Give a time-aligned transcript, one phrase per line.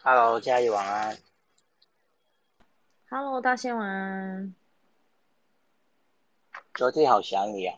[0.00, 1.18] Hello，佳怡晚安。
[3.10, 4.54] Hello，大仙晚安。
[6.72, 7.76] 昨天好想你啊。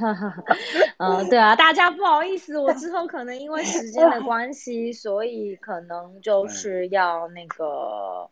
[0.96, 8.30] 嗯，对啊，大家不好意思，我之后可能因为时间的关系，所以可能就是要那个，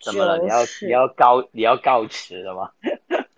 [0.00, 0.38] 怎么了？
[0.38, 2.72] 你要你要告你要告辞了吗？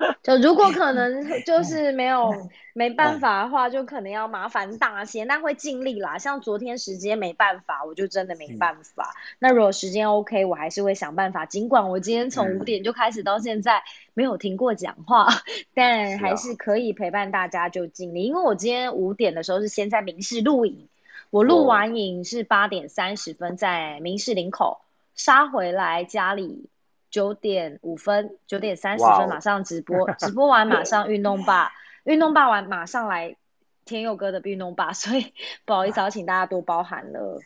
[0.22, 2.32] 就如果可能就是没有
[2.72, 6.16] 没办法的话，就可能要麻烦大些，但会尽力啦。
[6.18, 9.14] 像昨天时间没办法，我就真的没办法。
[9.38, 11.44] 那如果时间 OK，我还是会想办法。
[11.44, 13.82] 尽管我今天从五点就开始到现在
[14.14, 15.26] 没有停过讲话，
[15.74, 18.22] 但还是可以陪伴大家就尽力。
[18.24, 20.88] 因为我今天五点的时候是先在明视录影，
[21.30, 24.80] 我录完影是八点三十分在明视林口
[25.14, 26.70] 杀回来家里。
[27.10, 31.72] 九点五分，九点三十分马上直播， 直播完马上运动吧，
[32.04, 33.36] 运动吧完马上来
[33.84, 35.32] 天佑哥的运动吧，所以
[35.66, 37.40] 不好意思，要请大家多包涵了。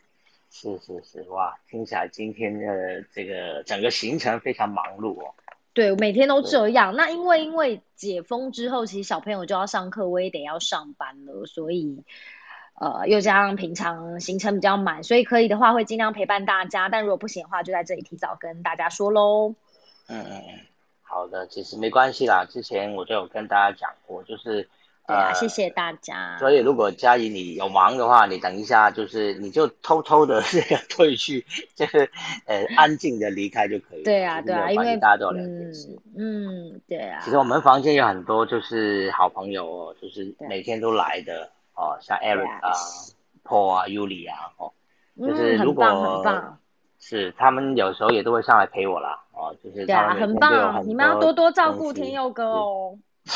[0.51, 5.35] 是是是，哇，听起来今天的这个整个行程非常忙碌哦。
[5.73, 6.95] 对，每天都这样。
[6.95, 12.05] 那因为因为解封之后，其实小朋友就要上课，我也得要上班了，所以。
[12.80, 19.55] 呃，又加上平常行程比较满，所以可以的话会尽量陪伴大家，但如果不行的话，就在这里提早跟大家说喽。
[20.08, 20.61] 嗯嗯嗯，
[21.02, 24.69] 好的，其实没关系啦，之前我就有跟大家讲过，就是
[25.06, 26.36] 对啊，呃，谢谢大家。
[26.39, 32.11] 所以如果嘉怡你有忙的话，你等一下就是你就偷偷的这 个退去，就是
[32.47, 34.05] 呃安静的离开就可以了。
[34.05, 35.97] 对啊，对啊，因为大家都有两件事。
[36.17, 37.20] 嗯，嗯，对啊。
[37.25, 41.50] 其实我们房间有很多就是好朋友哦，就是每天都来的。
[41.75, 42.72] 哦，像 Eric 啊、
[43.44, 44.73] Paul 啊、Yuli 啊，哦，
[45.18, 46.58] 就是如果、嗯、很棒
[46.98, 52.98] 是他们有时候也都会上来陪我啦，哦，就是对啊，很棒，你们要多多照顾天佑哥哦。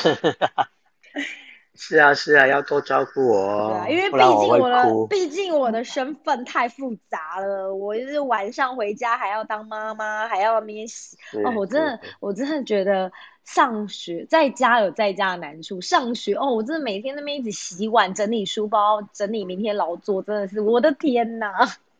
[1.74, 3.70] 是啊，是啊，要多照顾我哦。
[3.70, 13.12] 对啊，因为毕竟我的，毕竟我的身份太复杂了，我就是晚上回家还要当妈妈，还要面洗，哦，我真的，我真的觉得。
[13.48, 21.50] 上学在家有在家的难处，上学哦，我真的每天那边一直洗碗、整理书包、整理明天劳作，真的是我的天哪！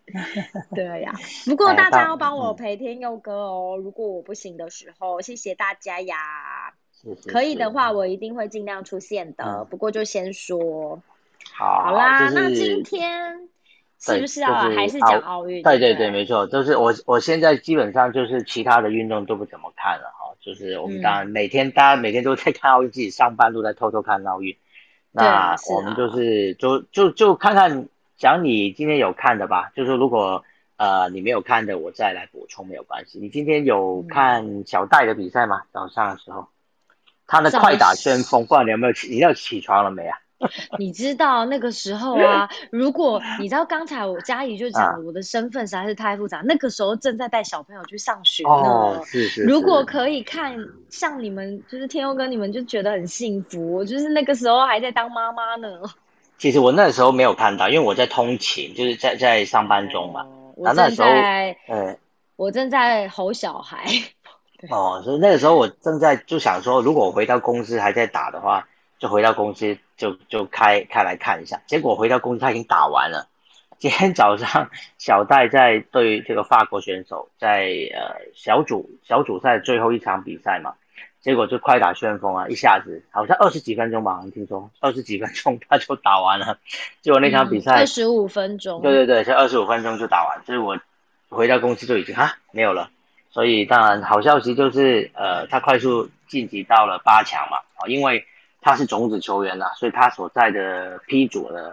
[0.77, 1.15] 对呀，
[1.47, 6.17] 不过大家要帮我陪天佑哥哦，如果我不行的时候，谢谢大家呀。
[6.93, 9.67] 是是可以的话，我一定会尽量出现的。
[9.71, 11.01] 不过就先说，
[11.55, 13.49] 好，好啦，就是、那今天
[13.99, 15.63] 是不是啊、就是、还是讲奥运？
[15.63, 20.18] 对对对，没错，就是我我现在基本上就是其他的运动都不怎么看了哈。
[20.49, 24.57] 就是我们当然每天，大家每天都在看奥运，自己上班都在偷偷看奥运。
[25.13, 27.87] 那我们就是就就就看看，
[28.17, 29.71] 讲你今天有看的吧。
[29.77, 30.43] 就是如果
[30.79, 33.19] 呃你没有看的，我再来补充没有关系。
[33.19, 35.65] 你今天有看小戴的比赛吗？
[35.71, 36.49] 早上的时候，
[37.27, 39.09] 他的快打旋风，不知道你有没有起？
[39.09, 40.19] 你要起床了没啊？
[40.79, 46.43] 你知道那个时候啊，如果你知道刚才我嘉怡就讲了，我的身份实在是太复杂。
[46.45, 50.57] 那个时候正在带小朋友去上学呢，哦、是是是如果可以看
[50.91, 53.73] 像你们，就是天佑哥，你们就觉得很幸福。
[53.73, 55.69] 我就是那个时候还在当妈妈呢。
[56.39, 60.23] 其实我那时候没有看到，因为我在通勤，就是在在上班中嘛。
[60.23, 61.99] 哦、我正在，嗯，
[62.37, 63.85] 我正在吼小孩。
[64.71, 68.69] 哦，所以那个时候我正在就想说，如果我回到公司还在打的话。
[69.01, 73.29] 就回到公司就就开开来看一下，结果回到公司他已经打完了。
[73.79, 80.75] 今天早上小戴在对这个法国选手在呃小组小组赛最后一场比赛嘛，
[81.21, 86.59] 结果就快打旋风啊，一下子好像二十几分钟吧，好像听说二十几分钟他就打完了。
[87.03, 90.77] 结果那场比赛二十五分钟，对对对，才二十五分钟就打完，所以我
[91.29, 92.91] 回到公司就已经哈没有了。
[93.31, 98.25] 所以当然好消息就是呃他快速晋级到了八强嘛，啊因为。
[98.61, 101.73] 他是种子球员呐、啊，所以他所在的 P 组呢，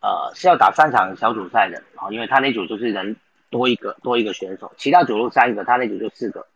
[0.00, 3.16] 呃是要打三场小组赛的啊，因为他那组就是人
[3.50, 6.46] 多一个多一个选手，其他组都三个，他那组就四个。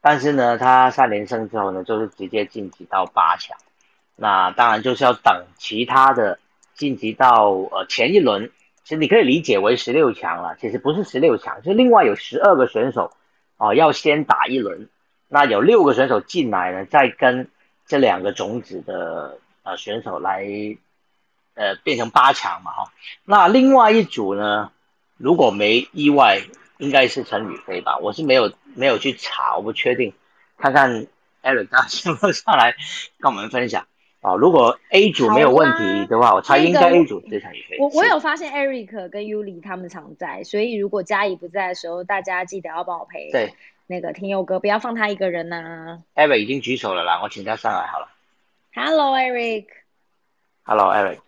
[0.00, 3.58] 但是呢，他三连胜之后呢，就是直接晋级到八强。
[4.14, 6.38] 那当然就是要等其他的
[6.74, 8.52] 晋级到呃前一轮，
[8.84, 13.10] 其实你可以理解为十六强了，其实不是十六强，是另外有十二个选手
[13.56, 14.88] 哦、要先打一轮，
[15.26, 17.48] 那有六个选手进来呢，再跟。
[17.88, 20.44] 这两个种子的呃选手来，
[21.54, 22.92] 呃变成八强嘛哈，
[23.24, 24.70] 那另外一组呢，
[25.16, 26.42] 如果没意外，
[26.76, 30.12] 应该是陈宇飞吧，我是没有没有去查，我不确定，
[30.58, 31.06] 看看
[31.42, 32.76] Eric 他能不能上来
[33.18, 33.86] 跟我们分享
[34.20, 34.36] 啊、哦。
[34.36, 37.78] 如果 A 组没有问题的话，我猜应该 A 组是陈宇飞。
[37.80, 43.30] 我我有发现 Eric 跟 Yuli 他们常在，所以如果嘉怡不在的时候，大家记得要帮我陪。
[43.32, 43.54] 对。
[43.90, 45.98] 那个天佑哥，不要放他一个人呐、啊。
[46.14, 48.06] Eric 已经举手了啦，我请他上来好了。
[48.74, 49.64] Hello Eric。
[50.62, 51.18] Hello Eric。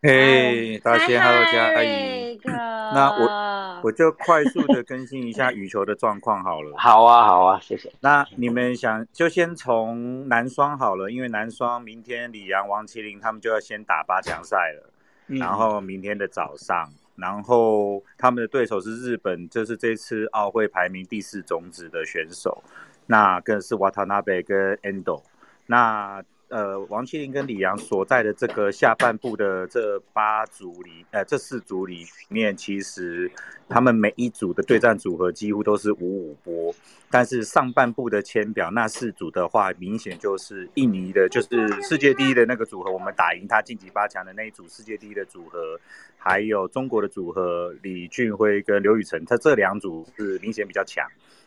[0.00, 2.40] 嘿，大仙，Hello 嘉怡。
[2.44, 3.80] 那我啊。
[3.84, 6.74] 我就快速的更新一下羽球的状况好了。
[6.80, 7.92] 好啊，好啊，谢谢。
[8.00, 14.90] 那你们想就先从男双好了，因为男双明天李阳、王麒麟他们就要先打八强赛了，
[15.26, 22.62] 然后明天的早上，然后他们的对手是日本，就是这次奥会排名第四种子的选手，
[23.06, 25.22] 那更是瓦塔纳贝跟 Endo，
[25.66, 26.22] 那。
[26.48, 33.28] 呃，王麒麟跟李阳所在的这个下半部的这八组里，呃，这四组里面，其实
[33.68, 36.72] 他们每一组的对战组合几乎都是五五波。
[37.10, 41.48] 但是上半部的签表那四组的话，明显就是印尼的，就是
[41.82, 45.80] 世界第一的那个组合，我们打赢他晋级八强的那一组世界第一的组合，
[46.16, 51.04] 还有中国的组合李俊辉跟刘雨辰，他这两组是明显比较强。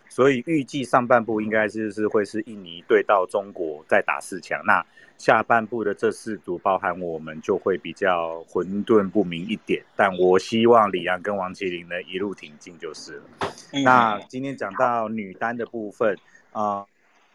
[0.09, 4.85] 所以预计上半部应该是是会是印尼对到中国再打四强，那
[5.17, 9.83] 下半部的这四组包含我们就会比较混沌不明一点。
[9.95, 13.23] 但我希望李阳跟王麒麟呢一路挺进就是了。
[13.83, 16.17] 那今天讲到女单的部分，
[16.51, 16.85] 啊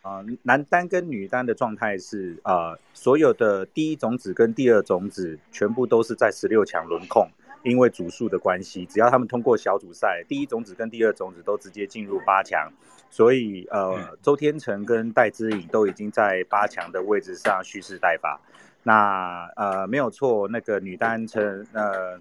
[0.02, 7.28] 啊，男单跟女单的状态是啊，所有的第一种子跟第二种子全部都是在十六强轮控。
[7.64, 12.70] 因为组数的关系，只要他们通过小组赛，第一种子跟第二种子都直接进入八强，
[13.10, 18.38] 所以呃，周天成跟戴资颖都已经在八强的位置上蓄势待发。
[18.82, 22.20] 那呃没有错，那个女单陈呃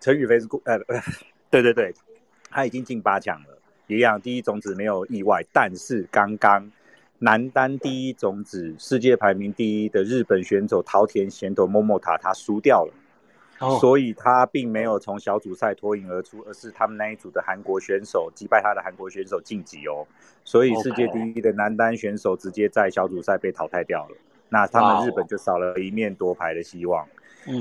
[0.00, 0.78] 陈雨菲是呃
[1.50, 1.92] 对对 对，
[2.48, 3.58] 她已经进八强了，
[3.88, 6.70] 一样第一种子没有意外，但是刚刚
[7.18, 12.94] 男单第一种子世界排名第一的日本选手桃田贤斗默默塔他输掉了。
[13.80, 20.06] 所以他并没有从小组赛脱颖而出，而是他们那一组的韩国选手击败他的韩国选手晋级哦。
[20.44, 24.16] 所以世界第一的男单选手直接在小组赛被淘汰掉了，
[24.48, 27.06] 那他们日本就少了一面夺牌的希望。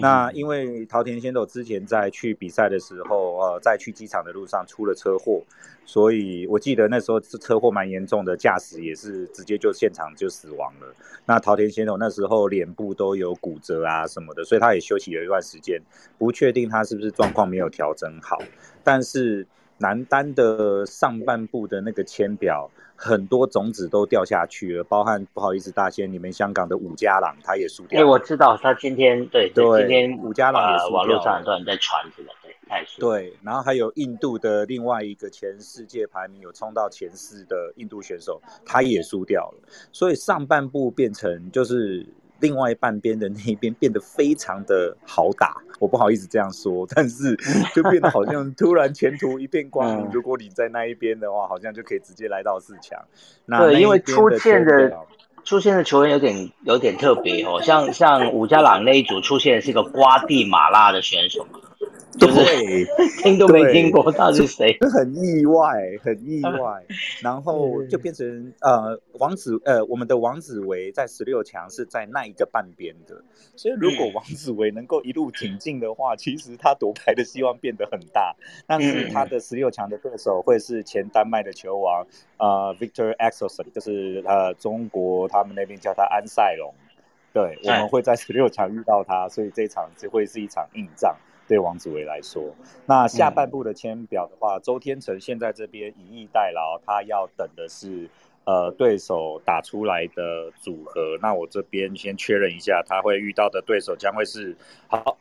[0.02, 5.42] 那因为桃田先斗之前在去比赛的时候，呃，在去机场的路上出了车祸，
[5.86, 10.94] 所以我记得那时候是车祸蛮严重的，驾驶也是直接就现场就死亡了。
[11.26, 15.82] 那桃田先斗那时候脸部都有骨折啊什么的，所以他也休息了一段时间，
[16.18, 18.38] 不确定他是不是状况没有调整好。
[18.84, 19.48] 但是
[19.78, 22.70] 男单的上半部的那个签表。
[23.00, 28.02] 很多种子都掉下去了，包含不好意思，大仙，你们香港的伍家朗他也输掉。
[28.02, 30.96] 哎，我知道他今天对对，今天伍家朗也输掉。
[30.96, 33.00] 网络上很多人在传这个，对，太输。
[33.00, 39.70] 对，然后还有印度的另外一个前世界排名有冲到前四的印度选手，他也输掉了。
[39.92, 42.04] 所以上半部变成就是。
[42.40, 47.36] 另外半边的那一边变得非常的好打，我不好意思这样说，但是
[47.76, 50.10] 就变得好像突然前途一片光明。
[50.12, 53.00] 如果你在那一边的话，好像就可以直接来到四强。
[53.60, 54.98] 对，因为出现的
[55.44, 61.48] 出现的球员有点有点特别哦，像像伍家朗那一组出现的是一个瓜地马拉的选手。
[62.20, 62.86] 对，
[63.22, 64.78] 听都没听过，他是谁？
[64.92, 66.84] 很意外，很意外。
[67.22, 73.22] 然后就变成呃，王子呃，我们的王子维在十六强是在那一个半边的，
[73.56, 78.36] 所以如果王子维能够一路挺进的话，其实他夺牌的希望变得很大。
[78.66, 82.06] 但是他的十六强的对手会是前丹麦的球王
[82.38, 86.74] 呃 Victor Axelsen，就是呃中国他们那边叫他安塞龙。
[87.34, 91.16] 对，我们会在十六强遇到他，所以这场就会是一场硬仗。
[91.48, 92.54] 对王子维来说，
[92.86, 98.10] 那下半部的签表的话，周天成现在这边以逸待劳，他要等的是
[98.44, 101.18] 呃对手打出来的组合。
[101.22, 104.58] 那我这边先确认一下，他会遇到的对手将会是
[104.90, 105.18] 好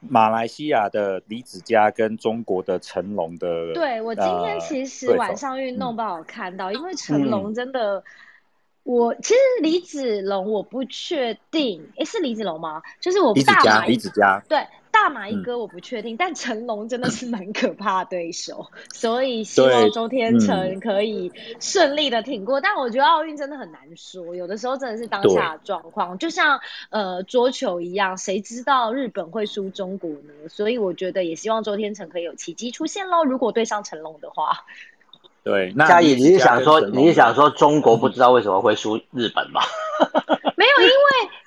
[0.00, 3.72] 马来西亚的李子嘉跟中国的成龙的。
[3.72, 8.04] 对我今天其实晚上运动不好看到，因为成龙真的，
[8.82, 12.82] 我其实李子龙我不确定，诶是李子龙吗？
[13.00, 14.58] 就是我李子嘉，李子嘉对。
[15.02, 22.60] 大马一哥我不确定，但成龙真的是蛮可怕的对手，所以希望周天成可以顺利的挺过。
[22.60, 30.48] 但我觉得奥运真的很难说，有的时候真的是当下状况，就像呃桌球一样，谁知道日本会输中国呢？
[30.50, 33.24] 所以我觉得也希望周天成可以有奇迹出现喽。
[33.24, 34.66] 如果对上成龙的话，
[35.42, 39.62] 对，那嘉怡，你是想说你是想说中国不知道为什么会输日本吗？
[40.56, 40.94] 没有，因为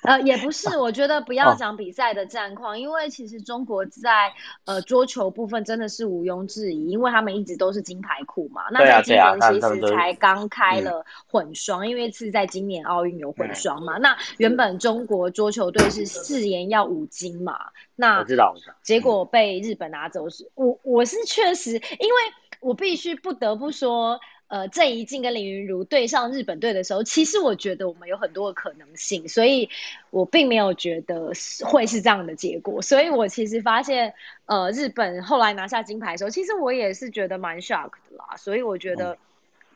[0.02, 4.32] 呃也不是，我觉得不要讲比赛的战况，因为其实中国在
[4.64, 8.62] 呃桌球部分真的是毋庸置疑，因为他们一直都是金牌库嘛。
[8.72, 13.98] 那在今年其实才刚开了混双，因为是在今年奥运有混双嘛。
[13.98, 17.56] 那原本中国桌球队是誓言要五金嘛，
[17.94, 22.14] 那我知道，结果被日本拿走，是我我是确实，因为
[22.60, 24.18] 我必须不得不说。
[24.48, 29.68] 呃郑怡静跟林云如对上日本队的时候，其实我觉得我们有很多的可能性，所以
[30.10, 31.32] 我并没有觉得
[31.64, 32.82] 会是这样的结果。
[32.82, 34.14] 所以我其实发现，
[34.46, 38.36] 呃，日本后来拿下金牌的时候，其实我也是觉得蛮 shock 的啦。
[38.36, 39.16] 所以我觉得。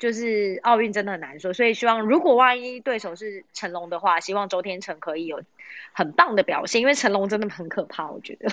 [0.01, 5.43] 就是奥运真的很难说，所以希望如果万一对手是成龙的话，希望周天成可以有
[5.93, 8.53] 很棒的表现，因为成龙真的很可怕，我觉得。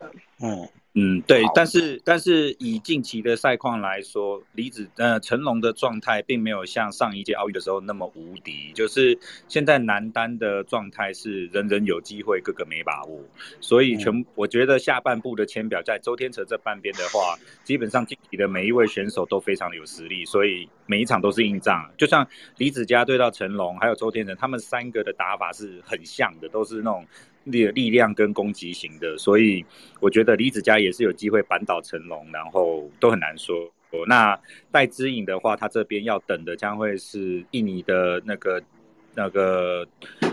[0.42, 0.68] 嗯。
[0.94, 9.18] 嗯，对，但是但是以近期的赛况来说，李子呃成龙的状态并没有像上一届奥运的时候那么无敌，就是
[9.48, 13.24] 现在男单的状态是人人有机会，个个没把握，
[13.58, 21.90] 所以全我觉得下半部的签表在周天成这半边的话，基本上近期的每一位选手都非常的有实力，所以每一场都是硬仗。
[21.96, 27.06] 就像李子嘉对到成龙，还有周天成，他们三个的打法是很像的，都是那种。
[27.44, 29.64] 力力量跟攻击型的，所以
[30.00, 33.70] 我觉得李子嘉也是有机会扳倒成龙，然后都很难说。
[34.06, 34.38] 那
[34.70, 38.62] 戴之颖的话，他这边要等的将会是印尼的那个
[39.14, 39.86] 那个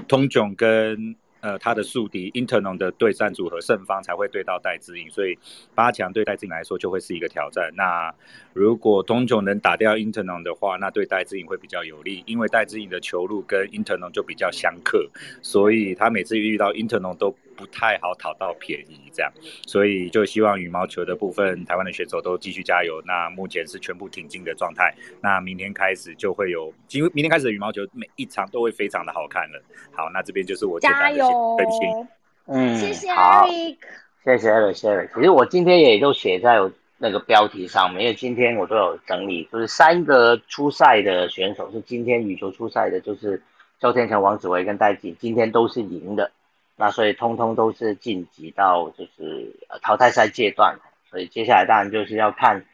[0.07, 1.15] 通炯跟。
[1.41, 5.37] 呃，他的宿敌 Internon 的对战组合胜方才会对到戴资颖，所以
[5.73, 7.71] 八强对戴资颖来说就会是一个挑战。
[7.75, 8.13] 那
[8.53, 15.09] 如果东炯能打掉 Internon 的话，那对戴资颖会比较有利，因为戴资颖的球路跟 Internon 就比较相克，
[15.41, 17.35] 所以他每次遇到 Internon 都。
[17.59, 19.29] 不太好讨到便宜，这样，
[19.67, 23.01] 所以就希望羽毛球的部分，台湾的选手都继续加油。
[23.05, 29.61] 那目前是全部挺进的状态，那明天开始就会有，因为明天开始的羽毛球每一场都会非常的好看了。
[29.91, 31.57] 好，那这边就是我加油，
[32.45, 33.77] 嗯，谢谢 Eric，
[34.23, 35.13] 谢谢 Eric，谢谢 Eric。
[35.13, 36.57] 其实我今天也都写在
[36.97, 43.41] 那个标题上面，因为今天我都有整理，就是三个初赛的选手是今天羽球初赛的，就是
[43.81, 46.31] 周天成、王子维跟戴锦，今天都是赢的。
[46.81, 52.65] 那所以通通都是晋级到就是淘汰赛阶段，所以接下来当然就是要看，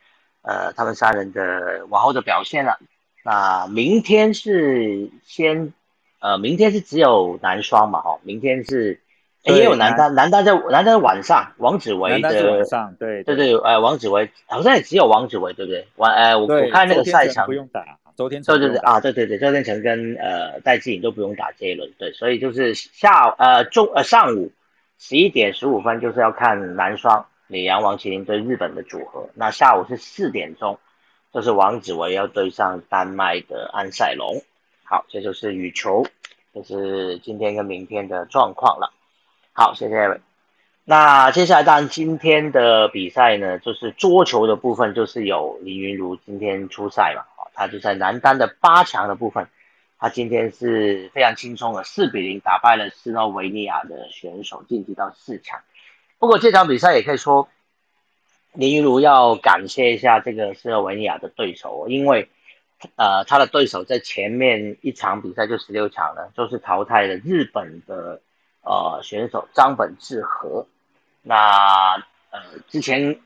[0.44, 2.78] 呃，他们三人的往后的表现了。
[3.24, 5.74] 那明天是先，
[6.20, 9.02] 呃，明天是只有男双嘛，哈，明天是
[9.46, 15.88] 也有男单，男单在男单晚上，王子维的晚上，对对对，呃，王子维好像也只有王子维，对不对？
[15.98, 17.98] 晚，呃，我我看那个赛场不用打。
[18.16, 24.54] 周天成对对对啊，对对对，周天成跟呃戴志颖都不用打这一轮，对，所以就是下呃中呃上午
[24.98, 30.80] 十一点十五分就是要看男双李阳王麒麟对日本的组合，那下午是四点钟，
[31.34, 34.42] 就是王子维要对上丹麦的安塞龙。
[34.86, 36.06] 好，这就是羽球，
[36.54, 38.94] 就是今天跟明天的状况了。
[39.58, 40.20] 好，谢谢。
[40.84, 47.24] 那接下来当然今天的比赛呢，就是桌球的部分，就是有林云如今天出赛嘛。
[47.54, 49.48] 他就在男单的八强的部分，
[49.98, 55.62] 他今天是非常轻松的，四比零打败了斯洛维尼亚的选手，晋级到四强。
[56.20, 57.48] 不过这场比赛也可以说，
[58.52, 62.28] 林云如要感谢一下这个斯洛维尼亚的对手，因为
[62.98, 68.20] 呃他的对手在前面一场比赛就十六强了，就是淘汰了日本的
[68.66, 70.68] 呃选手张本智和。
[71.22, 71.96] 那
[72.32, 73.22] 呃之前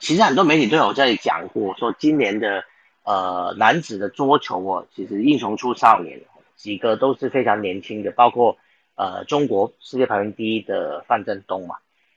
[0.00, 2.64] 其实很多媒体都有在讲过，说今年的。
[3.02, 6.20] 呃，男子的桌球哦，其实英雄出少年，
[6.54, 8.58] 几个都是非常年轻的，包括
[8.94, 11.76] 呃中国世界排名第一的范振东嘛，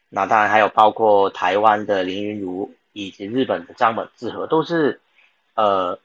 [0.10, 5.00] 那当然还有包括台湾的林云如以及日本的张本智和，都是
[5.55, 6.00] 呃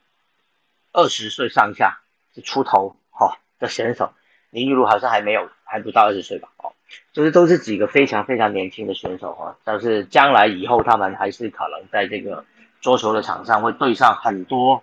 [0.93, 1.99] 二十岁上下
[2.43, 4.13] 出头哈的选手，
[4.51, 6.73] 林云如好像还没有，还不到二十岁吧，哦，
[7.13, 12.45] 就是都是几个非常非常年轻的选手哈，但是将来以后他们还是可能在这个。
[12.81, 14.81] 桌球的场上会对上很多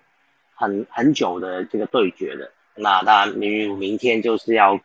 [0.54, 4.78] 很很久的这个对决的，那当然明明天就是要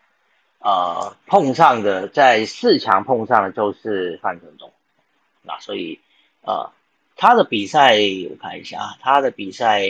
[0.59, 4.71] 呃碰上的，在四强碰上的就是范丞东，
[5.41, 5.99] 那所以
[6.39, 6.71] 呃
[7.17, 7.97] 他的比赛
[8.29, 9.81] 我看一下啊，他的比赛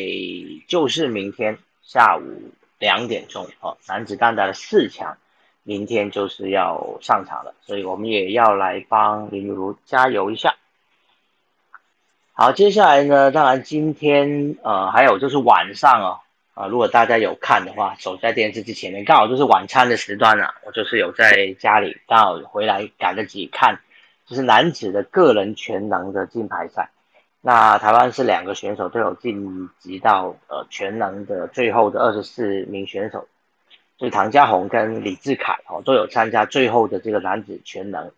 [0.68, 2.50] 就是明天下午
[2.82, 5.18] 两点钟哦，男子单打的四强，
[5.62, 10.56] 明天就是要上场了，所以我们也要来帮林如加油一下。
[12.34, 13.30] 好，接下来呢？
[13.30, 16.20] 当然，今天呃，还有就是晚上哦，
[16.56, 20.56] 啊，如果大家有看的话，守在电视机前面，刚好就是晚餐的时段了。
[20.66, 23.80] 我就是有在家里刚好回来赶得及看，
[24.26, 26.90] 就是男子的个人全能的金牌赛。
[27.42, 33.28] 那台湾是两个选手都有晋级到呃全能的最后的二十四名选手，
[33.98, 38.12] 就是唐家宏跟李志凯哦都有参加最后的这个男子全能。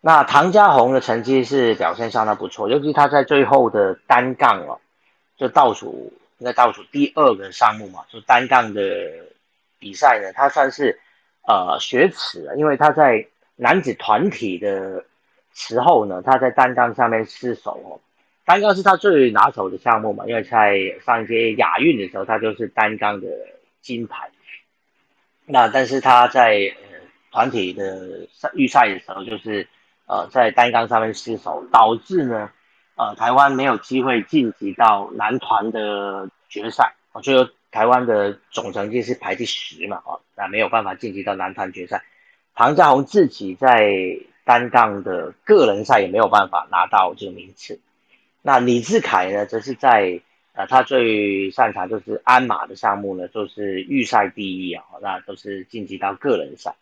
[0.00, 4.80] 那唐家宏的成绩是表现相当不错，尤其他在最后的单杠哦，
[5.36, 8.82] 就倒数应该倒数第二个项目嘛，就单杠的
[9.78, 10.98] 比赛呢，他算是
[11.46, 15.04] 呃雪耻了，因为他在男子团体的
[15.54, 17.98] 时候呢，他在单杠上面失手哦，
[18.46, 23.26] 单杠是他最拿手的项目嘛，因为在上一届亚运的时候，他就是单杠的
[23.82, 24.30] 金牌。
[25.44, 26.98] 那但是他在呃
[27.32, 29.66] 团体的赛预赛的时候，就是
[30.06, 32.50] 呃在单杠上面失手，导致呢
[32.94, 36.94] 呃台湾没有机会晋级到男团的决赛。
[37.12, 42.04] 我觉得台湾的总成绩是排第十嘛，啊，那没有办法晋级到男团决赛。
[42.54, 43.92] 唐家宏自己在
[44.44, 47.80] 单杠的个人赛也没有办法拿到这个名次。
[48.46, 50.20] 那李志凯呢，则是在
[50.52, 56.76] 呃他最擅长就是鞍马的项目呢，就是预赛第一啊，那都是晋级到个人赛。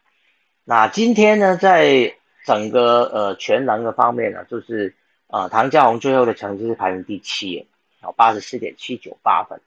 [0.64, 4.94] 那今天呢，在整个呃全能的方面呢，就是
[5.28, 7.66] 呃唐家宏最后的成绩是排名第七，
[8.02, 9.58] 啊八十四点七九八分，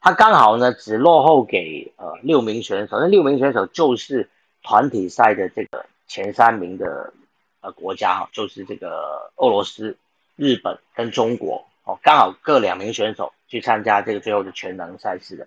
[0.00, 4.28] 他刚好呢只落后给呃六名选手，那六名选手就是。
[4.66, 7.12] 团体赛的这个前三名的
[7.60, 9.94] 呃国家哈，就是这个俄罗斯、
[10.36, 15.46] 日本跟中国哦，刚好各两名选手去参加这个最后的全能赛事的。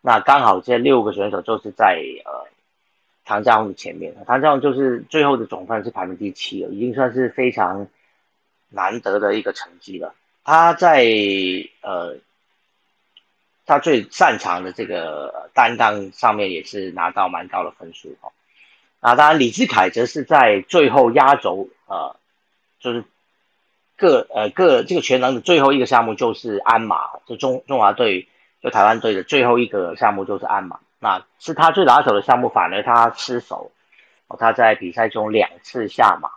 [0.00, 2.48] 那刚好这六个选手就是在呃
[3.24, 7.86] 唐家宏的前面，唐家宏就是最后的总分是排名第七了，已经算是非常
[8.68, 10.14] 难得的一个成绩了。
[10.44, 11.04] 他在
[11.82, 12.16] 呃
[13.64, 18.32] 他最擅长的这个单杠上面也是拿到蛮高的分数哦。
[18.98, 22.16] 啊，当然，李志凯则是在最后压轴，呃，
[22.80, 23.04] 就是
[23.96, 28.28] 各呃各这个全能的最后一个项目就是鞍马，就中中华队
[28.62, 33.70] 就台湾队的最后一个项目就是鞍马，那是他最拿手的项目，反而他失手，
[34.28, 36.28] 哦，他在比赛中两次下马，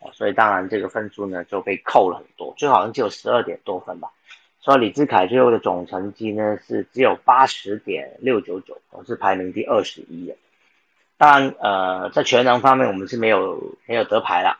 [0.00, 4.10] 哦，所以当然这个分数呢就被扣了很多，最好像只有十二点多分吧，
[4.60, 10.36] 所以李志凯最后的总成绩呢是只有八十点六九九，我是排名第二十一的。
[11.16, 14.58] 当然，呃，在全能方面我们是没有没有得牌了，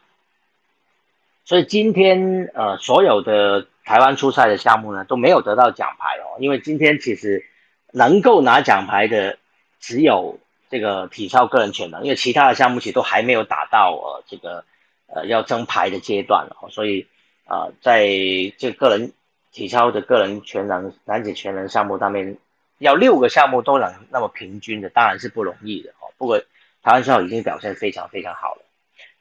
[1.44, 7.44] 所以今天呃所有的台湾出赛的项目呢都没有得到奖牌哦，因为今天其实
[7.92, 9.38] 能够拿奖牌的
[9.78, 10.38] 只有
[10.70, 14.64] 这个体操个人全能，因为其他的项目其实都还没有打到呃这个
[15.06, 17.06] 呃要争牌的阶段哦，所以
[17.44, 18.08] 啊在
[18.56, 19.12] 这个人
[19.52, 22.38] 体操的个人全能男子全能项目上面，
[22.78, 26.10] 要六个项目都能那么平均的，当然是不容易的哦。
[26.16, 26.40] 不过
[26.82, 28.63] 台湾选手已经表现非常非常好了，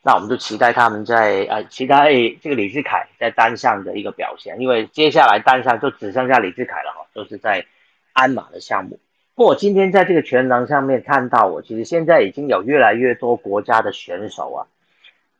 [0.06, 2.12] 那我们就期待他们在呃期待
[2.42, 7.66] 这个李志凯在单项的一个表现，因为接下来单项就只剩下李志凯了哈，都是在
[8.12, 9.00] 鞍马的项目。
[9.34, 14.68] 不过我今天在这个全能上面看到，我其实现在已经有越来越多国家的选手啊，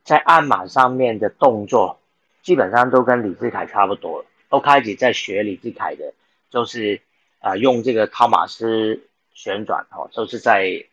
[0.04, 2.00] 在鞍马上面的动作
[2.42, 6.14] 基本上都跟李志凯差不多了，都开始在学李志凯的，
[6.50, 7.02] 就是
[7.40, 9.02] 啊用这个汤马斯
[9.34, 10.86] 旋转哦，都是在。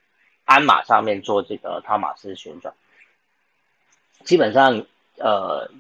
[0.46, 2.74] 鞍马上面做这个汤马斯旋转，
[4.24, 4.85] 基本上，
[5.16, 5.70] 呃，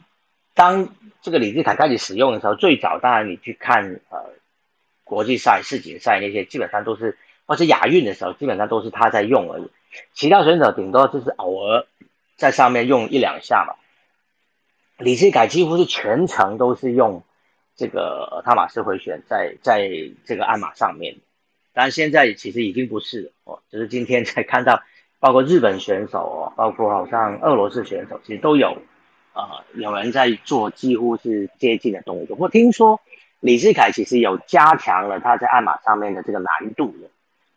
[0.54, 4.30] 当这个李志凯开始使用的时候，最早当然你去看呃
[5.04, 9.70] 国际赛、世锦赛那些，基本上都是或者亚运的时候，基本上都是他在用而已。
[10.14, 11.86] 其他选手顶多就是偶尔
[12.36, 13.74] 在上面用一两下嘛。
[14.98, 17.24] 李志凯几乎是全程都是用
[17.74, 19.90] 这个汤马斯回旋在在
[20.24, 21.16] 这个鞍马上面。
[21.72, 24.82] 但现在其实已经不是了哦，就是今天才看到，
[25.20, 28.76] 包括日本选手哦，包括好像俄罗斯选手，其实都有，
[29.34, 32.36] 呃，有人在做几乎是接近的动作。
[32.40, 33.00] 我听说
[33.38, 37.08] 李志凯其实有加强了他在鞍马上面的这个难度的，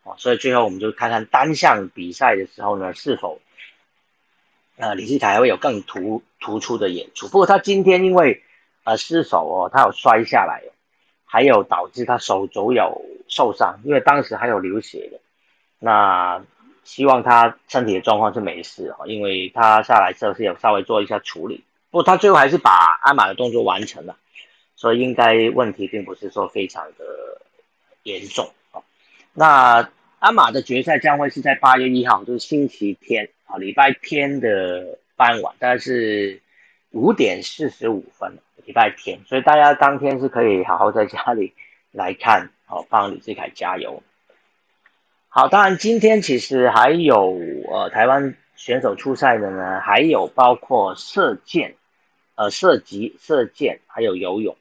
[0.04, 3.39] 哦，所以最后我们就看看单项比赛的时候呢，是否，
[4.78, 7.28] 呃，李志凯会有更突突出的演出。
[7.30, 8.43] 不过他今天因为
[8.84, 10.62] 呃失手哦，他有摔下来。
[11.26, 15.19] 还有导致他手肘有受伤，因为当时还有流血的。
[15.80, 16.43] 那
[16.84, 21.63] 希望他身体的状况是没事哈，因为他下来之后是有稍微做一下处理。
[21.91, 24.17] 不过他最后还是把鞍马的动作完成了，
[24.76, 27.41] 所以应该问题并不是说非常的
[28.04, 28.82] 严重啊。
[29.34, 36.41] 那鞍马的决赛将会是在八月一号，就是星期天啊，礼拜天的傍晚，大概是
[36.91, 38.38] 五点四十五分。
[38.65, 41.54] 礼拜天，所以大家当天是可以好好在家里
[41.91, 44.02] 来看，好帮李志凯加油。
[45.36, 47.36] 好，当然今天其实还有
[47.72, 51.74] 呃台湾选手出赛的呢，还有包括射箭、
[52.36, 54.56] 呃射击、射箭，还有游泳。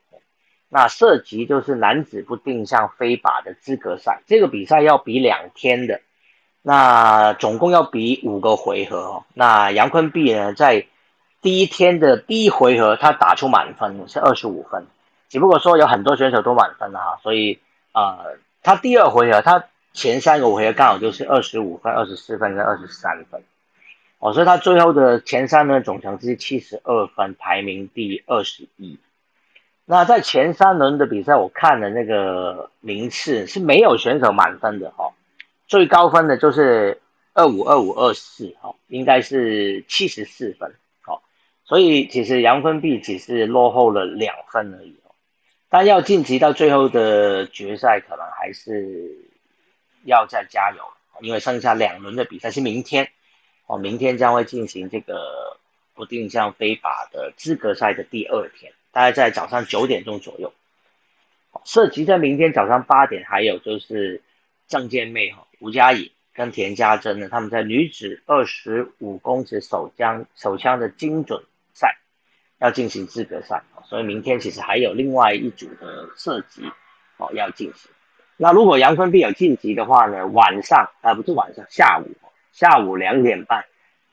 [0.71, 6.01] 那射击就是男子不定向飞靶的资格赛，这个比赛要比两天的，
[6.63, 9.25] 那总共要比五个回合哦。
[9.35, 10.87] 那杨坤碧呢在。
[11.43, 14.87] 第一天的第一回合，他打出满分是二十五分，
[15.29, 17.59] 只不过说有很多选手都满分了哈，所以
[17.93, 23.43] 呃，他第二回合他前三个回合刚好就是二十五分、二十四分跟二十三分，
[24.19, 28.99] 哦，所以他最后的前三呢总成绩七十二分，排名第二十一。
[29.85, 35.13] 那在前三轮的比赛，我看了那个名次是没有选手满分的哈，
[35.67, 37.01] 最高分的就是
[37.35, 41.23] 二五二五二四哈，应该是七十四分好，
[41.65, 45.11] 所以其实杨芬碧只是落后了两分而已哦，
[45.69, 49.11] 但要晋级到最后的决赛，可能还是
[50.05, 50.85] 要再加油，
[51.21, 53.11] 因为剩下两轮的比赛是明天
[53.67, 55.59] 哦，明天将会进行这个
[55.95, 58.73] 不定向飞靶的资格赛的第二天。
[58.93, 60.53] 大概在早上九点钟左右，
[61.65, 64.21] 涉及在明天早上八点，还有就是
[64.69, 71.97] 郑健妹哈吴佳颖跟田家珍呢，他们在女子二十五公尺手枪手枪的精准赛
[72.59, 76.71] 要进行资格赛，所以明天其实还有另外一组的射击
[77.17, 77.91] 哦要进行。
[78.37, 82.11] 那如果杨坤碧有晋级的话呢，晚上啊不是晚上，下午
[82.53, 83.65] 下午两点半，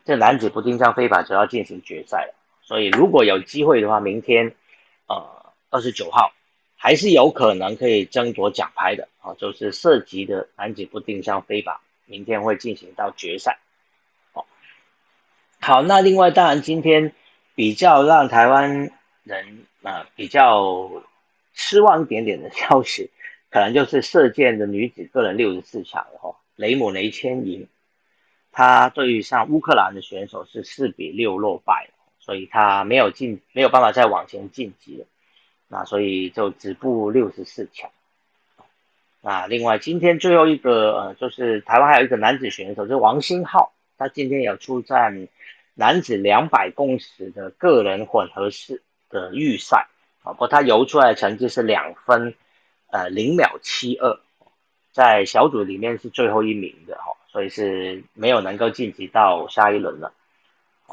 [0.05, 2.33] 这男子不定向飞靶就要进行决赛了。
[2.61, 4.55] 所以如果有机会的话，明天。
[5.11, 5.25] 呃，
[5.71, 6.33] 二十九号
[6.77, 13.57] 还是有可能可以争夺奖牌的啊，就是涉及的男子不定向飞靶，明天会进行到决赛。
[14.33, 14.45] 好，
[15.59, 17.15] 好，那另外当然今天
[17.55, 18.91] 比较让台湾
[19.23, 20.91] 人啊比较
[21.55, 23.09] 失望一点点的消息，
[23.49, 27.67] 可能就是射箭的女子个人六十四强了哈，雷姆雷千莹，
[28.51, 31.89] 她对于上乌克兰的选手是四比六落败。
[32.21, 35.05] 所以她没有进，没有办法再往前晋级了，
[35.67, 37.89] 那所以就止步六十四强。
[39.21, 45.27] 那另外今天最后一个呃，就是台湾还有一个男子选手，就是王星浩，他今天有出战
[45.73, 49.87] 男子两百公尺的个人混合式的预赛，
[50.21, 52.35] 啊，不过他游出来的成绩是两分
[52.91, 54.19] 呃零秒七二，
[54.91, 60.13] 在小组里面是最后一名的哈，所以是没有能够晋级到下一轮了，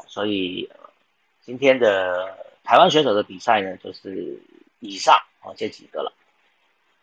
[0.07, 0.69] 所以。
[1.47, 4.37] 今天的台湾选手的比赛呢，就是
[4.81, 6.11] 以上哦这几个了。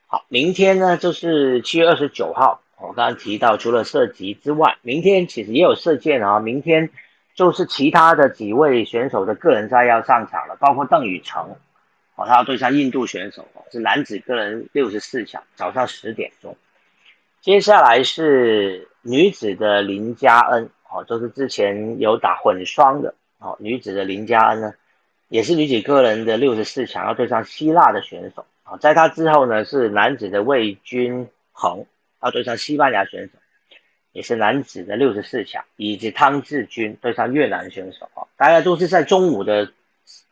[0.07, 6.41] 好，明天呢就是七月二十九号，我刚刚提到除了射击之外，明天其实也有射箭啊。
[6.41, 6.91] 明天
[7.35, 11.57] 就是其他的几位选手的个人赛要上场了，包括邓宇成，
[12.17, 16.57] 哦，他要对上印度选手，是男子个人六十四强，早上十点钟。
[17.41, 23.15] 接下来是女子的林佳恩，哦，就是之前有打混双的。
[23.39, 24.73] 哦，女子的林佳恩呢，
[25.29, 28.47] 也是女子个人的六十四强，要对上希腊的选手。
[28.63, 31.85] 啊，在她之后呢，是男子的魏军恒，
[32.23, 33.33] 要对上西班牙选手，
[34.13, 38.09] 也是男子的六十四强，以及汤志军对上越南选手。
[38.15, 39.71] 啊，大家都是在中午的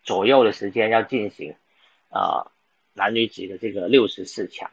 [0.03, 1.55] 左右的时间要进行
[2.12, 2.53] 啊
[2.92, 4.70] 男女子的这个六十四强。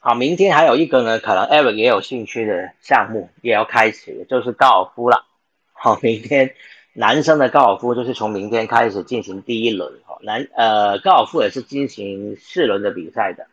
[0.00, 5.26] 好，明天还有一个呢，可能 Eric 也有兴趣的项目也要开始，就是高尔夫了。
[5.72, 6.54] 好，明天
[6.92, 10.00] 男生的高尔夫就是从明天开始进行第一轮。
[10.06, 13.48] 哈，男呃高尔夫也是进行四轮的比赛的，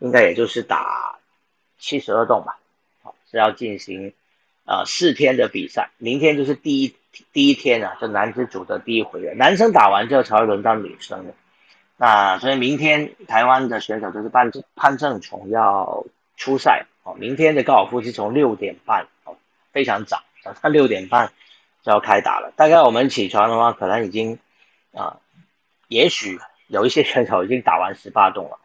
[0.00, 1.20] 应该也就是打
[1.78, 2.58] 七十二洞吧。
[3.02, 4.12] 好，是要进行
[4.64, 5.90] 呃四天的比赛。
[5.98, 6.96] 明天就是第一
[7.32, 9.34] 第一天啊，就男子组的第一回合。
[9.34, 11.34] 男生打完之后才会轮到女生的。
[11.96, 16.04] 那所以明天台湾的选手就是潘潘正崇要
[16.36, 16.86] 出赛。
[17.02, 19.36] 哦，明天的高尔夫是从六点半，哦，
[19.72, 21.32] 非常早，早上六点半。
[21.82, 24.38] 就要开打了，大概我们起床的话，可能已经
[24.94, 25.18] 啊，
[25.86, 28.58] 也许有一些选手已经打完十八洞了。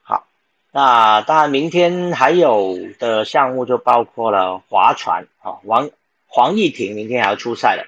[0.00, 0.24] 好，
[0.70, 5.90] 那当然明天还有的项目就包括了划船啊，王
[6.34, 7.86] 黄义婷明天还要出赛了，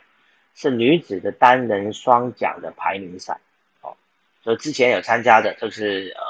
[0.55, 3.41] 是女子的单人双桨的排名赛。
[3.81, 3.97] 哦，
[4.43, 6.23] 所以之前有参加的，就是呃，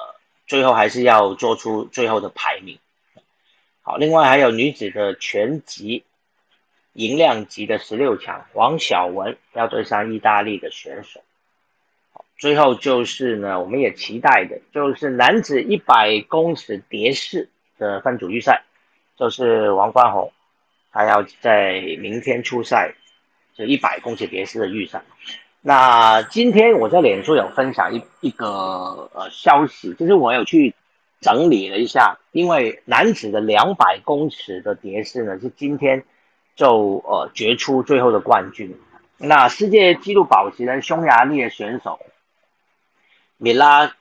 [0.46, 2.79] 最后还是要做出最后的排名。
[3.83, 6.05] 好，另外还有女子的全集。
[6.92, 11.24] 银量级的十六强，王晓文要对上意大利的选手。
[12.38, 17.48] 最后就是呢，我们也期待的，就是男子一百公尺蝶式
[17.79, 18.62] 的分组预赛，
[19.16, 20.33] 就是王冠宏，
[20.95, 22.95] 他要在明天出赛，
[23.55, 25.03] 就一百公尺蝶式的预赛。
[25.61, 30.75] 那今天我在脸书有分享一一个呃消息，就是我有去
[31.21, 36.03] 整理了一下，因为男子的两百公尺的蝶式呢是今天。
[36.57, 38.79] 就呃决出最后的冠军。
[39.19, 41.99] 那世界纪录保持人匈牙利的选手
[43.39, 43.93] 米拉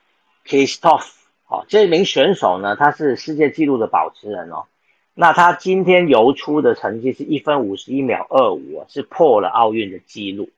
[0.44, 1.12] 基斯托夫，
[1.48, 4.66] 哦，这名选手呢，他是世界纪录的保持人哦。
[5.14, 10.50] 那他今天游出的成绩是一分五十一秒二五，是破了奥运的纪录。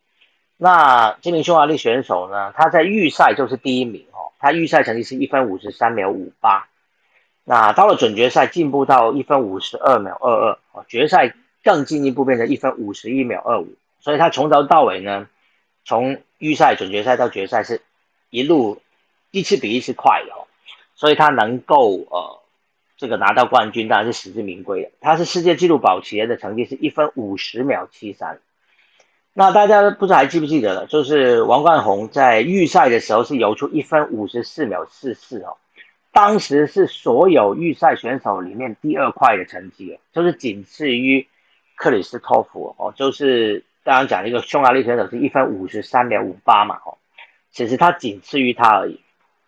[0.57, 6.69] 那这名匈牙利选手呢，他在预赛就是第一名哦，他预赛成绩是一分五十三秒五八。
[7.45, 11.35] 那到了准决赛，进步到一分五十二秒二二，哦，决赛。
[11.65, 15.29] 更进一步变成一分五十一秒二五，所以他从头到尾呢，
[15.85, 17.83] 从预赛、准决赛到决赛是
[18.31, 18.81] 一路
[19.33, 20.47] 一次比一次快的哦，
[20.95, 22.39] 所以他能够呃
[22.97, 24.91] 这个拿到冠军当然是实至名归的。
[25.01, 28.39] 他是世界纪录保持人的成绩是一分五十秒七三。
[29.39, 30.87] 那大家不知道还记不记得了？
[30.87, 35.59] 就是王冠宏在预赛的时候是游出一分五十四秒四四哦，
[36.11, 41.27] 当时是所有预赛选手里面第二快的成绩，就是仅次于
[41.75, 46.97] 克里斯托弗哦，就是刚刚讲那个匈牙利选手是一分五十三秒五八嘛哦，
[47.51, 49.01] 其实他仅次于他而已，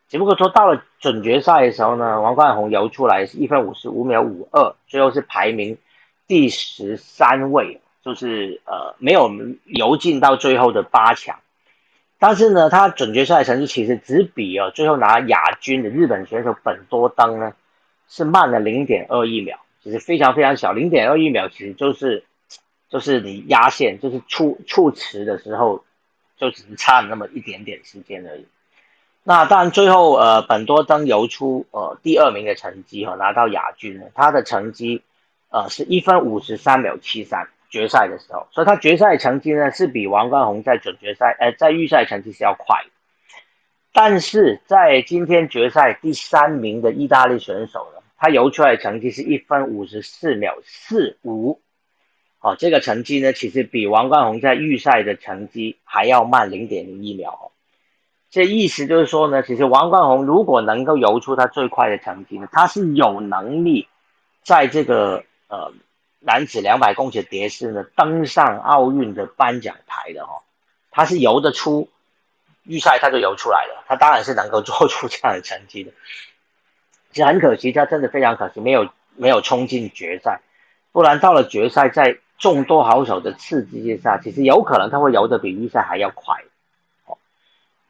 [0.08, 5.78] 只不过说到了准决赛的时候呢，王冠宏游出来是一分五十五秒五二，最后是排名
[6.26, 7.80] 第十三位。
[8.00, 9.30] 就是呃没有
[9.66, 11.40] 游进到最后的八强，
[12.18, 17.52] 但是呢，他准决赛成绩其实只比哦最后拿亚军的日本选手本多登呢
[18.08, 22.24] 是慢了零点二一秒，其实非常非常小，零点二一秒其实就是
[22.88, 25.84] 就是你压线就是触触池的时候
[26.38, 28.46] 就只是差那么一点点时间而已。
[29.28, 35.02] 那但最后呃本多登游出呃第二名的成绩哈拿到亚军呢，他的成绩
[35.50, 37.46] 呃是一分五十三秒七三。
[37.68, 42.78] 决赛的时候，所以他决赛成绩呢是比王冠宏在准决赛，呃，在预赛成绩是要快。
[43.92, 51.60] 但是在今天决赛第三名的意大利选手呢，他游出来的成绩是一分五十四秒四五，
[52.40, 57.52] 哦，这个成绩呢其实比王冠宏在预赛的成绩还要慢零点零一秒。
[58.30, 63.88] 这意思就是说呢，其实王冠宏如果能够游出他最快的成绩呢，他是有能力
[64.42, 65.72] 在这个呃。
[66.20, 70.42] 男子两百公尺蝶式呢，登上奥运的颁奖台的哈，
[70.90, 71.88] 他是游得出
[72.64, 75.92] 预赛，他就游出来了，他当然是能够做出这样的成绩的。
[77.12, 80.40] 其实很可惜，他真的非常可惜，没有没有冲进决赛，
[80.90, 86.34] 不然到了决赛，在众多好手的刺激之下，其实有可能他会游得比预赛还要快。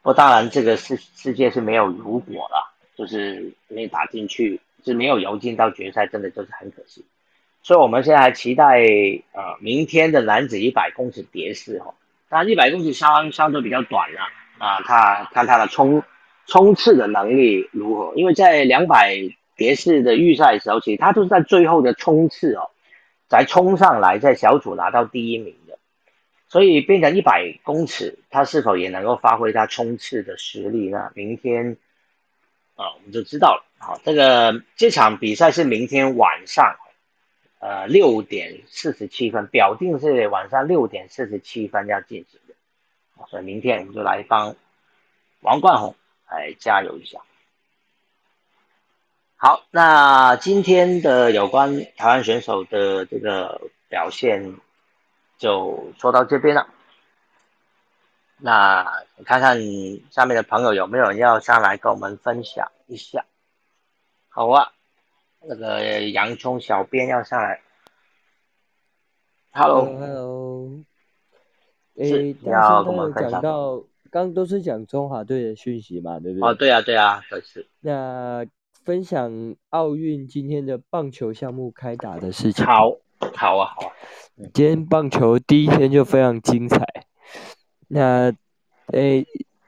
[0.01, 7.05] 不，当然这个世世界是没有如果了，就是没打进去，是没有游进到决赛，真的就是很可惜。
[7.61, 8.79] 所以我们现在还期待
[9.33, 11.93] 呃明天的男子一百公尺蝶式哈，
[12.29, 14.21] 当然一百公尺相相对比较短了
[14.57, 16.01] 啊，他看他的冲
[16.47, 18.13] 冲刺的能力如何？
[18.15, 19.17] 因为在两百
[19.57, 22.69] 蝶式的预赛时候，其实他都是在最后的冲刺哦，
[23.27, 25.53] 才冲上来，在小组拿到第一名，
[26.49, 30.89] 所以变成一百公尺，他是否也能够发挥他冲刺的实力？
[30.89, 31.77] 呢明天
[32.75, 33.65] 啊，我们就知道了。
[33.77, 36.75] 好，这个这场比赛是明天晚上。
[37.61, 42.55] 呃，六点四十七分，表定是晚上六点四十七分要进行的，
[43.29, 44.55] 所以明天我们就来帮
[45.41, 45.93] 王冠宏
[46.31, 47.19] 来加油一下。
[49.35, 53.59] 好，那今天的有关台湾选手的这个
[53.89, 54.55] 表现
[55.39, 56.67] 就说到这边了。
[58.37, 58.85] 那
[59.25, 59.57] 看看
[60.11, 63.25] 下面的朋友有没有人要上来跟我们分享一下？
[64.29, 64.73] 好啊。
[65.41, 67.61] 那个洋葱小编要上来
[69.51, 70.69] ，Hello，Hello，
[71.95, 76.49] 诶，刚刚有讲到，刚都是讲中华队的讯息嘛，对不对？
[76.49, 77.65] 哦，对啊，对啊，可是。
[77.79, 78.45] 那
[78.83, 82.65] 分享奥运今天的棒球项目开打的事情。
[82.65, 82.97] 好，
[83.35, 83.93] 好啊，好啊。
[84.53, 86.85] 今天棒球第一天就非常精彩。
[87.89, 88.33] 那，
[88.93, 89.25] 诶，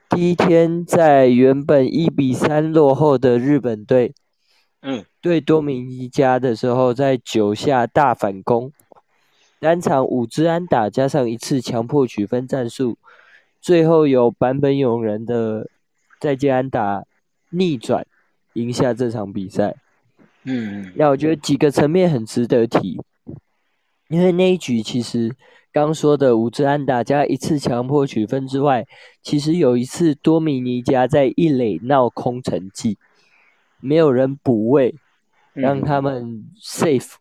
[0.08, 4.14] 第一天在原本一比三落后的日本队。
[4.80, 8.72] 嗯，对多米尼加的时候，在九下大反攻，
[9.60, 12.98] 单场五支安打加上一次强迫取分战术，
[13.60, 15.68] 最后有坂本勇人的
[16.18, 17.04] 再见安打
[17.50, 18.04] 逆转
[18.54, 19.76] 赢下这场比赛。
[20.44, 23.00] 嗯，那我觉得几个层面很值得提，
[24.12, 25.34] 因为那一局其实
[25.72, 28.86] 刚说的五支安打加一次强迫取分之外，
[29.22, 32.98] 其实有一次多米尼加在一垒闹空城计。
[33.80, 34.94] 没有人补位，
[35.54, 37.14] 让他们 safe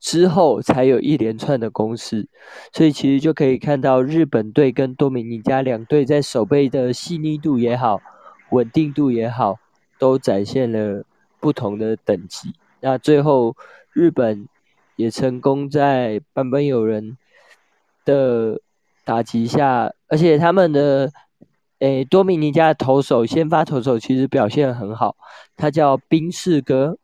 [0.00, 2.26] 之后，才有一连串的攻势，
[2.72, 8.02] 所以其实就可以看到日本队跟多米尼加两队在守备的细腻度也好，
[8.50, 9.60] 稳定度也好，
[10.00, 11.04] 都展现了
[11.38, 12.52] 不同的等级。
[12.80, 13.56] 那最后
[13.92, 14.48] 日本
[14.96, 17.16] 也成功在坂本友人
[18.04, 18.60] 的
[19.04, 21.12] 打击下，而且他们的。
[21.80, 25.16] 诶，多米尼加的投手先发投手其实表现很好，
[25.54, 26.96] 他叫宾士哥，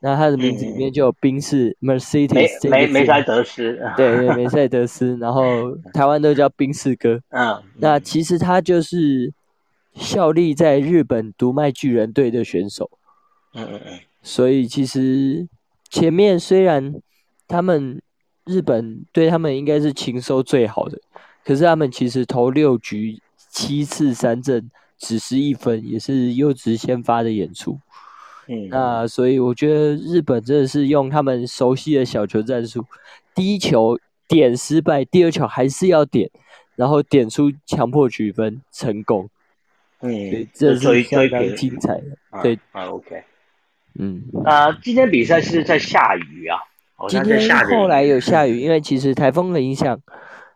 [0.00, 9.32] 那他的名字里面就有宾士 Mercedes，梅梅赛德斯，对对梅赛德斯，然后台湾都叫宾士哥， 嗯，那其实他就是
[9.94, 12.88] 效力在日本读卖巨人队的选手，
[13.54, 15.48] 嗯嗯嗯，所以其实
[15.90, 17.00] 前面虽然
[17.46, 18.00] 他们
[18.44, 20.98] 日本对他们应该是情收最好的。
[21.44, 27.80] 可是他们其实投六局七次三振，只失一分，也是优质先发的演出。
[28.48, 32.84] 嗯，那所以我觉得日本真的是用他们熟悉的小球战术，
[33.34, 36.30] 第一球点失败，第二球还是要点，
[36.76, 39.30] 然后点出强迫取分成功。
[40.00, 42.42] 嗯，这是相当精彩的。
[42.42, 43.24] 对啊，OK。
[43.98, 46.56] 嗯，啊今天比赛是在下雨啊。
[47.08, 50.00] 今天后来有下雨，因为其实台风的影响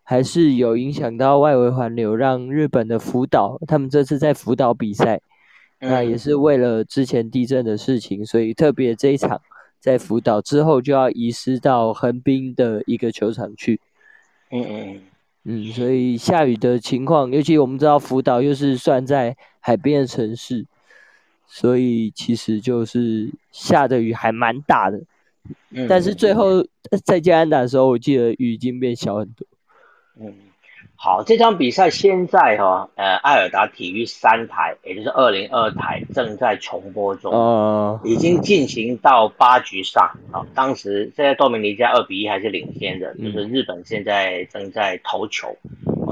[0.03, 5.21] 还是有影响到外围环流，让日本的福岛他们这次在福岛比赛，
[5.79, 9.41] 那也是为了之前地震的事情，所以特别这一场
[9.79, 13.81] 在福岛之后就要移师到横滨的一个球场去。
[14.51, 15.01] 嗯嗯
[15.45, 20.67] 嗯，所以下雨的情况，尤其我们知道福岛又是算在海边的城市，
[21.55, 25.03] 所以其实就是下的雨还蛮大的。
[25.87, 26.65] 但是最后
[27.05, 29.47] 在加安打的时候，我记得雨已经变小很多。
[30.19, 30.33] 嗯，
[30.97, 40.47] 好，这场比赛现在哈，呃，艾尔达体育三台，也就是二零二台正在重播中，哦，已经进行到八局上啊。
[40.55, 45.55] 当时现在多米尼加二比一还是领先的，就是日本现在正在投球，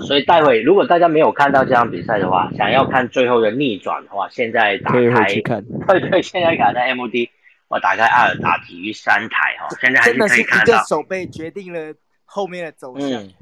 [0.03, 7.29] 所以待会如果大家没有看到这场比赛的话，想要看最后的逆转的话，现在打开， 看，对对，现在打开 MOD。
[7.69, 10.65] 我打开阿尔达体育三台哈，现在还是可以看到。
[10.65, 13.09] 真的是一个手背决定了后面的走向。
[13.09, 13.33] 嗯，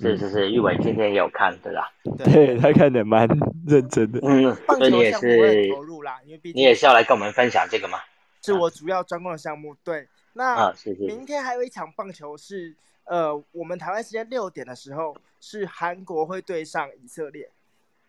[0.00, 1.92] 是是是，玉伟今天也有看对吧？
[2.24, 3.28] 对他看的蛮
[3.66, 4.20] 认真的。
[4.22, 7.98] 嗯，所以你也是投入啦，因为毕竟你也是要来跟我们分享这个吗？
[8.42, 9.76] 是我主要专攻的项目。
[9.84, 11.02] 对，那啊，是是。
[11.02, 12.74] 明天还有一场棒球是，
[13.08, 17.50] 呃，我们台湾时间六点的时候是韩国会对上以色列。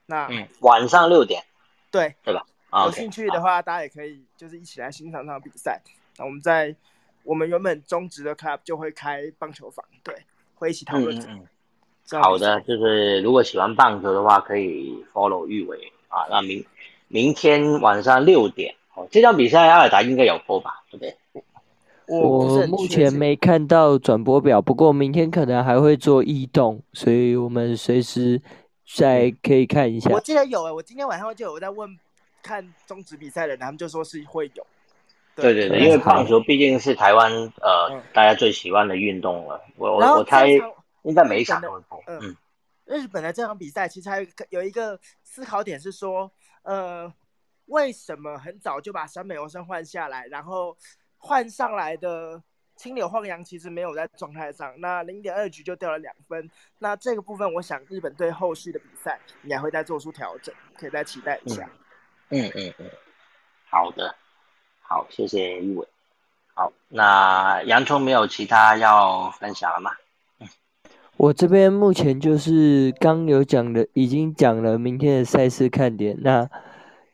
[0.06, 1.44] 那嗯，晚上六点。
[1.90, 2.46] 对，对吧？
[2.86, 5.82] 有兴趣的话，大家也可以就是一起来欣赏这场比赛。
[6.18, 6.76] 那我们在
[7.24, 10.16] 我们原本中职的 club 就会开棒球房，对，
[10.56, 11.18] 会一起讨论。
[11.22, 11.26] 嗯
[12.12, 12.22] 嗯。
[12.22, 16.26] 好的，就是如果喜欢棒球的话，可以 follow 玉伟啊。
[16.30, 16.66] 那明
[17.08, 20.84] 明天晚上六点，哦，这场比赛阿尔达应该有播吧？
[20.90, 21.16] 对不对？
[22.10, 28.42] 我目前没看到转播表，不过明天可能还会做异动，所以我们随时
[28.96, 30.10] 再可以看一下。
[30.12, 31.98] 我记得有诶，我今天晚上就有在问。
[32.42, 34.66] 看中职比赛的人，他们就说是会有。
[35.36, 39.62] 对对对，因为棒球毕竟是台湾呃大家最喜欢的运动了。
[39.76, 40.48] 我我我猜
[41.04, 42.02] 应该每一场都会播。
[42.08, 42.34] 嗯，
[42.86, 46.32] 日本的这场比赛其实还有一个思考点是说，
[46.64, 47.14] 呃，
[47.66, 50.76] 为什么很早就把山本由生换下来，然后
[51.20, 52.42] 换上来的
[52.76, 56.50] 青柳晃洋其实没有在状态上，那零点二局就掉了两分。
[56.80, 61.70] 那这个部分，我想日本队后续的比赛应该会再做出调整，可以再期待一下。
[62.30, 62.90] 嗯嗯嗯，
[63.70, 64.16] 好的，
[64.82, 65.88] 好，谢谢一伟。
[66.54, 69.92] 好，那洋葱没有其他要分享了吗？
[71.18, 76.18] 我这边目前就是刚有讲的，已经讲了明天的赛事看点。
[76.22, 76.50] 那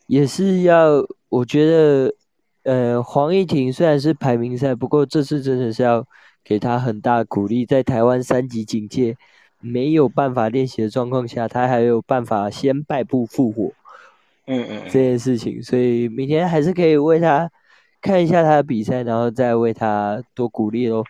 [0.06, 2.14] 也是要，我觉得，
[2.66, 6.06] 呃，黄义婷虽然是排名赛，不过这次真的是要
[6.44, 9.16] 给他很大鼓励，在台湾三级警戒
[9.62, 13.72] 没有办法练习的状况下，他还有办法先败部复活。
[14.48, 17.50] 嗯嗯，这件事情，所以明天还是可以为他
[18.02, 21.04] 看一下他的比赛，然后再为他多鼓励喽。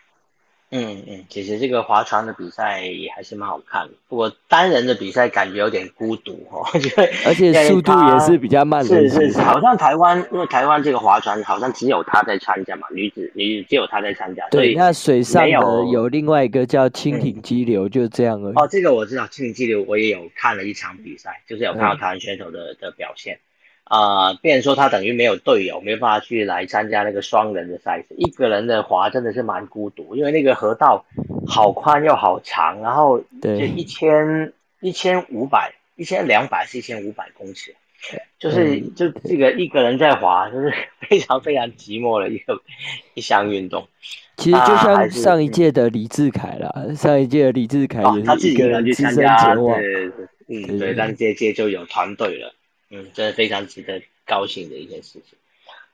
[0.76, 6.62] 嗯嗯，其实这个划船的比赛也还是蛮好看的，不过单人的比赛感觉有点孤独哦，
[7.24, 9.08] 而且速度也是比较慢的。
[9.08, 14.46] 是是，好像台湾，因为台湾这个划船好像只有他在参加嘛，女子女子只有他在参加。
[14.50, 18.40] 对，那水上的有另外一个叫蜻蜓激流，就这样。
[18.54, 23.38] 哦，这个我知道，蜻蜓激流我也有看了一场比赛，就是有看到台湾选手的的表现。
[23.88, 31.04] 啊，变说他等于没有队友，没办法去来参加那个双人的赛事，一个人的滑真的是蛮孤独，因为那个河道
[31.46, 37.76] 好宽又好长，然后就一千一千五百、一千两百、是一千五百公尺，
[38.40, 40.72] 就是就这个一个人在滑，就是
[41.08, 42.60] 非常非常寂寞的一个
[43.14, 43.86] 一项运动。
[44.36, 52.52] 其实就像上一届的李志凯啦，上一届的李志凯也是一个人去参加，对对对，嗯，对，但这届就有团队了。
[52.88, 55.38] 嗯，这是非常值得高兴的一件事情。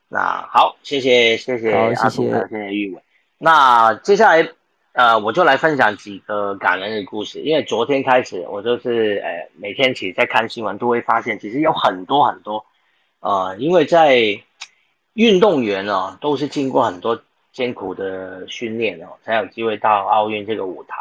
[0.09, 3.01] 那好，谢谢谢谢阿杜，谢谢玉伟。
[3.39, 4.47] 那接下来，
[4.93, 7.41] 呃，我就来分享几个感人的故事。
[7.41, 12.67] 因为昨天开始，我就是呃每天其实在看新闻，都会发现其实有很多很多，
[13.21, 14.39] 呃，因为在
[15.15, 20.97] 运动员哦，都是经过很多艰苦的训练哦，才有机会到奥运这个舞台。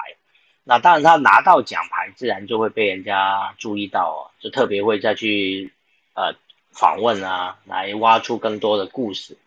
[0.64, 5.74] 那当然，他拿到奖牌，自然就会被人家注意到哦，就特别会再去。
[6.22, 6.36] 呃，
[6.70, 9.38] 访问啊，来挖出更多的故事。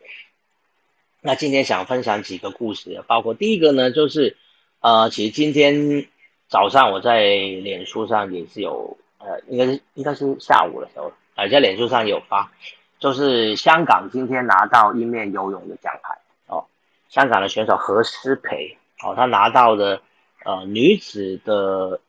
[1.20, 4.36] 那今天想分享几个故事，包括第一个呢，就是
[4.80, 6.08] 呃，其实今天
[6.48, 12.52] 早上我在脸书上也是有，呃，应该是应该是下午的时候，呃，在脸书上有发，
[12.98, 16.18] 就是香港今天拿到一面游泳的奖牌
[16.48, 16.66] 哦，
[17.08, 20.02] 香港的选手何诗蓓哦，她拿到的
[20.44, 22.00] 呃女子的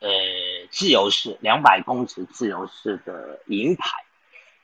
[0.00, 0.10] 呃
[0.72, 3.90] 自由式两百公尺自由式的银牌，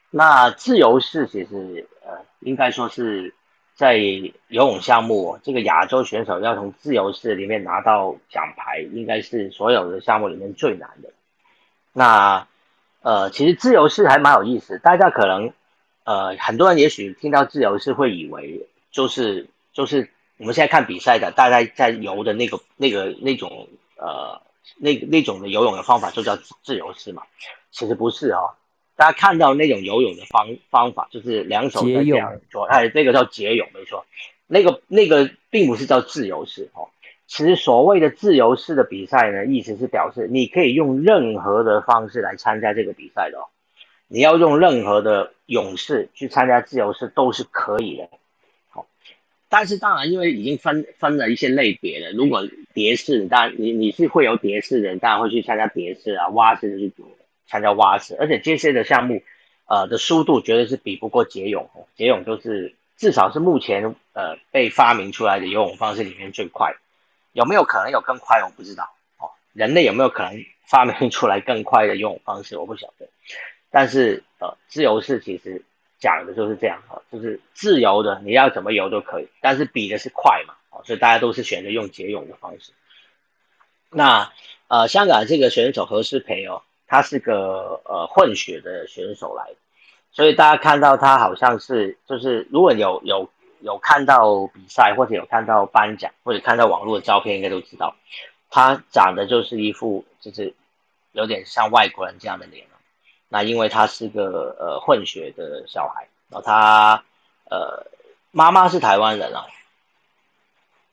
[0.09, 3.33] 那自由式其实呃应该说是。
[3.79, 11.13] 在游泳项目，这个亚洲选手要从自由式里面拿到奖牌，应该是所有的项目里面最难的。
[11.93, 12.45] 那
[13.01, 15.53] 呃，其实自由式还蛮有意思，大家可能
[16.03, 24.41] 呃很多人也许听到自由式会以为就是就是我们现在看比赛的大概在游的那个那个那种呃
[24.77, 27.23] 那那种的游泳的方法就叫自由式嘛，
[27.71, 28.51] 其实不是哦。
[28.95, 34.05] 大家看到那种游泳的方方法，就是两手在这样做，哎，这个叫截泳，没错。
[34.45, 36.89] 那个那个并不是叫自由式哦。
[37.25, 43.45] 其实所谓的自由式的比赛呢，意思是表示你可以用任何的方式来参加这个比赛的哦。
[44.07, 48.09] 你要用任何的泳式去参加自由式都是可以的。
[49.49, 57.11] 但是当然因为已经分分了一些类别了，如果蝶式，当然你你是会有蝶式的人，当然会去参加蝶式啊，蛙式这种。
[57.51, 59.23] 参加蛙式，而且这些的项目，
[59.65, 61.67] 呃的速度绝对是比不过蝶泳。
[61.95, 66.75] 蝶泳就是至少是目前呃被发明出来的游泳方式里面最快。
[67.31, 68.43] 有没有可能有更快？
[68.43, 69.31] 我不知道哦。
[69.53, 72.55] 人类有没有可能发明出来更快的游泳方式？
[72.55, 73.09] 我不晓得。
[73.71, 75.63] 但是呃，自由式其实
[75.99, 82.71] 讲的就是这样哈，就是自由的，你要怎么游都可以，但是比的是快嘛，哦，所以大家都是选择用蝶泳的方式。
[83.89, 84.31] 那
[84.67, 86.61] 呃，香港这个选手何诗蓓哦。
[86.91, 89.45] 他是个呃混血的选手来，
[90.11, 93.29] 所以大家看到他好像是就是如果有有
[93.59, 97.95] 有看到比赛或者有看到颁奖或者看到网络的照片，应该都知道
[98.49, 100.55] 他长得就是一副就是
[101.11, 102.65] 有点像外国人这样的脸
[103.29, 107.03] 那因为他是个呃混血的小孩，然后他
[107.49, 107.85] 呃
[108.31, 109.45] 妈妈是台湾人啊，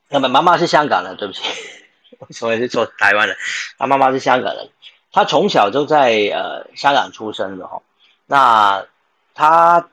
[0.07, 1.43] 那么妈妈是香港人，对不起，
[2.19, 3.35] 我所以是做台湾人，
[3.77, 4.69] 他妈妈是香港人。
[5.11, 7.81] 他从小就在呃香港出生的哈，
[8.25, 8.85] 那
[9.33, 9.89] 他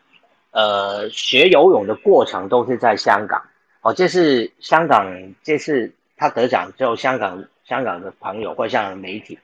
[0.51, 3.43] 呃学游泳的过程都是在香港。
[3.81, 9.39] 哦，这是香港，这是他得奖之后，香港香港的朋友或香港的媒体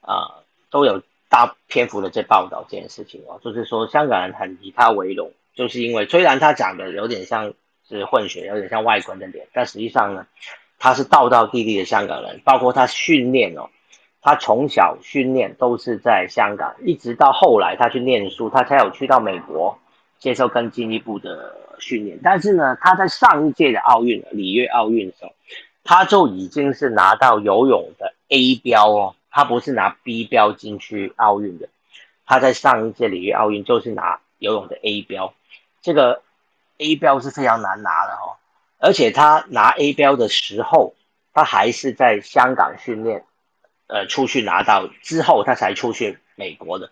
[0.00, 0.40] 啊
[0.70, 1.02] 都有
[1.32, 7.54] 大篇幅的在报道这件事情哦，就是说香港人很以他为荣，就是因为虽然他长得有点像
[7.88, 10.26] 是混血，有点像外国人的脸，但实际上呢，
[10.78, 13.70] 他是道道地地的香港人，包括他训练哦。
[14.20, 19.76] 他从小训练都是在香港，一直到后来他去念书，他才有去到美国
[20.18, 22.20] 接受更进一步的训练。
[22.22, 25.32] 但是呢，他在上一届的奥运里约奥运的时候，
[25.82, 31.68] 他就已经是拿到游泳的 A 标哦，他不是拿 B 标进去奥运的。
[32.24, 35.34] 他在上一届里约奥运就是拿游泳的 A 标，
[35.80, 36.22] 这个
[36.78, 38.36] A 标是非常难拿的哦，
[38.78, 40.94] 而且他拿 A 标的时候，
[41.32, 43.24] 他还是在香港训练。
[43.88, 46.90] 呃，出去拿到之后，他才出去美国的，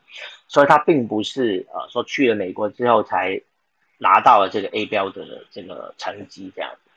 [0.48, 3.40] 所以他并不是呃说去了美国之后才
[3.96, 6.90] 拿到了这个 A 标的这个成绩这样子，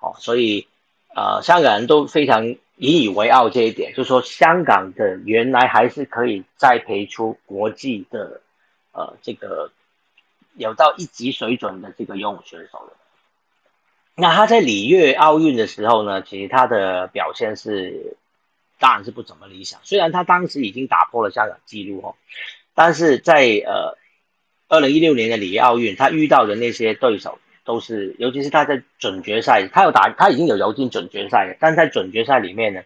[0.00, 0.68] 哦，所以
[1.14, 2.46] 呃香港人都非常
[2.76, 8.40] 引以为傲这一点，就是说香港的原来还是可以栽培出国际的
[8.92, 9.70] 呃这个
[10.54, 12.94] 有到一级水准的这个游泳选手的。
[14.14, 18.16] 那他在里约奥运的时候呢，其实他的表现是。
[18.82, 19.78] 当然是不怎么理想。
[19.82, 22.14] 虽然他当时已经打破了香港纪录哦，
[22.74, 23.98] 但是在呃
[24.68, 27.38] 二零一六年的里约奥运，他遇到的那些对手
[27.70, 31.56] 都是，尤其是他在准决赛，他有打，他已经有游进准决赛了。
[31.60, 32.82] 但在准决赛里面呢，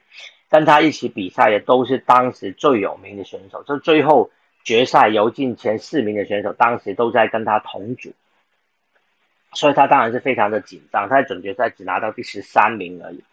[0.50, 4.30] 跟他一起比赛的都是当时最有名的选手，就最后
[4.62, 8.12] 决赛游进前四名的选手，当时都在跟他同组，
[9.54, 11.08] 所以他当然是非常的紧张。
[11.08, 13.24] 他在准决赛只拿到第十三名而已。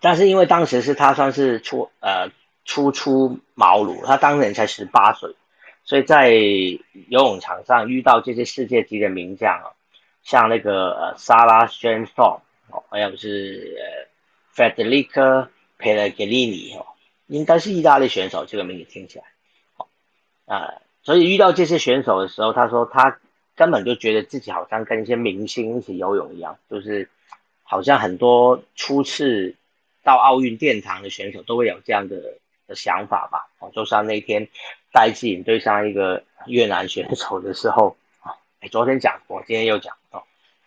[0.00, 2.30] 但是因为当时是他算是初呃
[2.64, 5.34] 初出茅庐，他当年才十八岁，
[5.82, 6.78] 所以在游
[7.08, 9.74] 泳场上遇到这些世界级的名将啊，
[10.28, 15.48] 像那个呃萨拉宣索哦，还有是呃 Federico
[15.78, 16.84] Pellegrini 哦，
[17.28, 19.24] 应该是意大利选手，这个名字听起来，
[19.74, 19.88] 好
[20.44, 23.18] 啊，所以遇到这些选手的时候，他说他
[23.56, 27.08] 根本就觉得自己好像跟一些明星一起游泳一样，就是
[27.62, 29.54] 好像很多初次。
[30.04, 32.16] 到奥运殿堂的选手都会有这样的
[32.66, 33.50] 的想法吧？
[33.58, 34.48] 哦，就像那天
[34.90, 39.97] 戴志颖对上一个越南选手的时候，啊，哎，昨天讲过，今天又讲，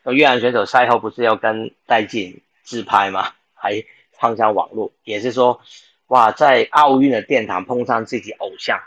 [0.06, 3.34] 越南选手赛后不是要跟戴志颖自拍吗？
[3.54, 3.84] 还
[4.18, 5.62] 碰上网络，也是说，
[6.08, 8.82] 哇，在奥运的殿堂碰上自己偶像，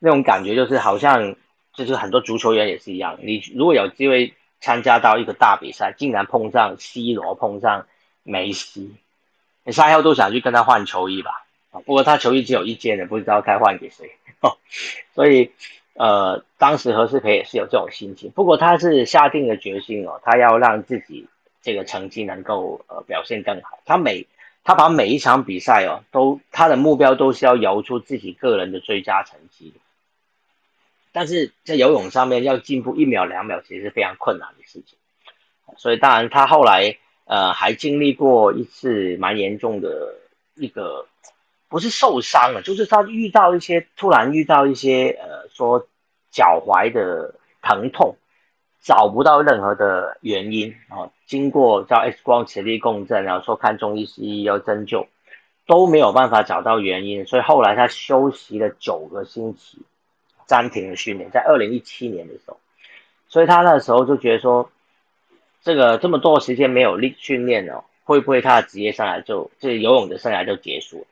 [0.00, 1.36] 那种感觉就是好像，
[1.72, 7.86] 就是很多足球员也是一样，你如果有机会参加到一个大比赛，竟然碰上 C 罗，碰上
[8.24, 8.96] 梅西，
[9.62, 11.46] 你赛后都想去跟他换球衣吧？
[11.70, 14.10] 啊，不过他球衣只有一件的，不知道该换给谁，
[15.14, 15.52] 所以。
[15.98, 21.26] 呃，当时何世培也是有这种心情，不过他是下定了决心哦，他要让自己
[21.60, 23.80] 这个成绩能够呃表现更好。
[23.84, 24.24] 他每
[24.62, 29.74] 他把每一场比赛哦，都他的目标都是要游出自己个人的最佳成绩。
[31.10, 34.96] 但是在游泳上面要进步一秒两秒，其实是非常困难的事情。
[35.78, 40.14] 所以当然他后来呃还经历过一次蛮严重的
[40.54, 41.06] 一个。
[41.68, 45.86] 不是受伤了，就是他遇到一些突然遇到一些呃说
[46.30, 48.16] 脚踝的疼痛，
[48.80, 51.10] 找不到任何的原因啊。
[51.26, 55.06] 经过叫 X 光磁力共振，然后说看中医西医要针灸，
[55.66, 57.26] 都没有办法找到原因。
[57.26, 59.82] 所以后来他休息了九个星期，
[60.46, 62.58] 暂停了训练，在二零一七年的时候，
[63.28, 64.70] 所以他那时候就觉得说，
[65.60, 71.06] 这个这么多时间没有力训练哦，会不会他的职业生涯就这游泳的生涯就结束了？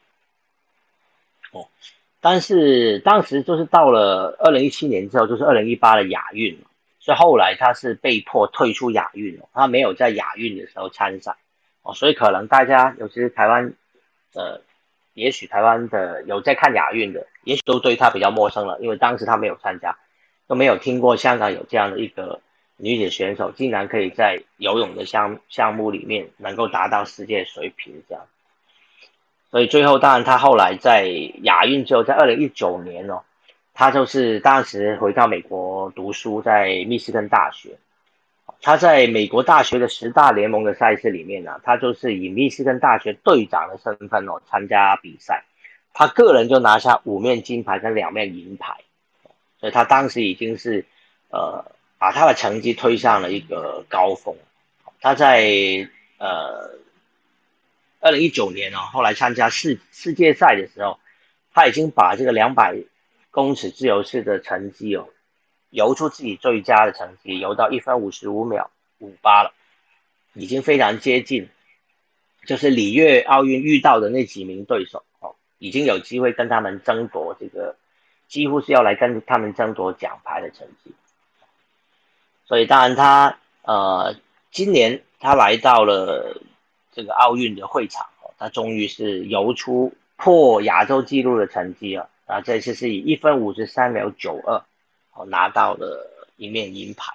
[2.20, 6.58] 但是当时就是到了二零一七年之后，就是二零一八的亚运
[6.98, 11.36] 所以后来他是被迫退出亚运了，他没有在亚运的时候参赛。
[11.82, 13.74] 哦，所以可能大家尤其是台湾
[14.32, 14.60] 的，
[15.14, 19.96] 也许台湾的有在看亚运的，也许都对他比较陌生了，因为当时他没有参加，
[20.48, 22.40] 都没有听过香港有这样的一个
[22.76, 28.26] 女子选手，竟然可以在游泳的项项目里面能够达到世界水平这样。
[29.56, 31.08] 所以最后，当然他后来在
[31.40, 33.22] 亚运之后，在二零一九年哦，
[33.72, 37.70] 他就是当时回到美国读书，在密西根大学。
[38.60, 45.44] 他在美国大学的十大联盟的赛事里面呢，他就是以密西根大学队长的身份哦参加比赛，
[45.94, 48.74] 他个人就拿下五面金牌跟两面银牌，
[49.58, 50.84] 所以他当时已经是
[51.30, 51.64] 呃
[51.96, 54.36] 把他的成绩推上了一个高峰。
[55.00, 55.48] 他在
[56.18, 56.76] 呃。
[57.98, 61.00] 二零一九年哦，后来参加世世界赛的时候，
[61.52, 62.76] 他已经把这个两百
[63.30, 65.08] 公尺自由式的成绩哦，
[65.70, 69.52] 游出自己最佳的成绩，游到一分五十五秒五八了，
[70.34, 71.48] 已经非常接近，
[72.46, 77.76] 就是里约奥运遇到的那几名对手哦，已经有机会跟他们争夺这个，
[78.28, 80.94] 几乎是要来跟他们争夺奖牌的成绩。
[82.44, 84.14] 所以当然他呃，
[84.52, 86.42] 今年他来到了。
[86.96, 92.40] 这个奥运的会场哦，他终于是游出破亚洲纪录的成绩了啊！
[92.40, 94.64] 这次是以一分五十三秒九二
[95.12, 97.12] 哦拿到了一面银牌，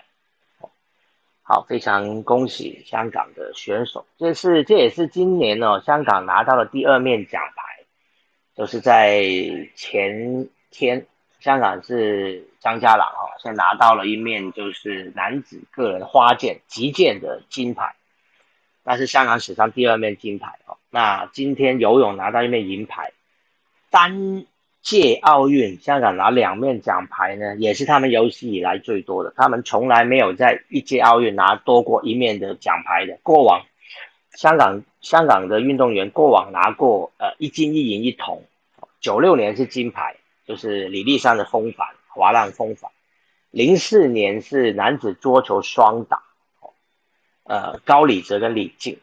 [1.42, 4.06] 好，非常恭喜香港的选手！
[4.20, 7.84] 这是这也是今年呢香港拿到了第二面奖牌，
[8.56, 9.26] 就是在
[9.76, 11.08] 前天
[11.40, 17.96] 香港是张家朗哈先拿到了一面就是男子个人花剑击剑的金牌。
[18.84, 20.78] 那是香港史上第二面金牌哦。
[20.90, 23.12] 那今天游泳拿到一面银牌，
[23.90, 24.46] 单
[24.82, 29.32] 届奥运香港拿两面奖牌呢，也是他们有史以来最多的。
[29.38, 33.20] 他们从来没有在一届奥运拿多过一面的奖牌的。
[33.22, 33.64] 过往
[34.32, 38.44] 香港香港的运动员过往拿过呃一金一银一铜，
[39.00, 40.16] 九六年是金牌，
[40.48, 42.90] 就是李丽珊的风帆滑浪风帆，
[43.52, 46.24] 零四年是男子桌球双打。
[47.52, 48.98] 呃，高礼哲跟李静，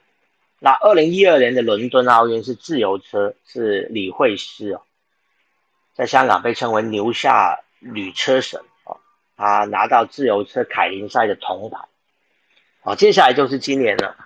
[0.59, 4.81] 那二零一二年的伦敦奥运是自由车，是李慧诗哦，
[5.93, 8.97] 在香港被称为牛下女车神哦，
[9.37, 11.89] 她拿到自由车凯林赛的铜牌，
[12.81, 14.17] 好，接下来就是今年了，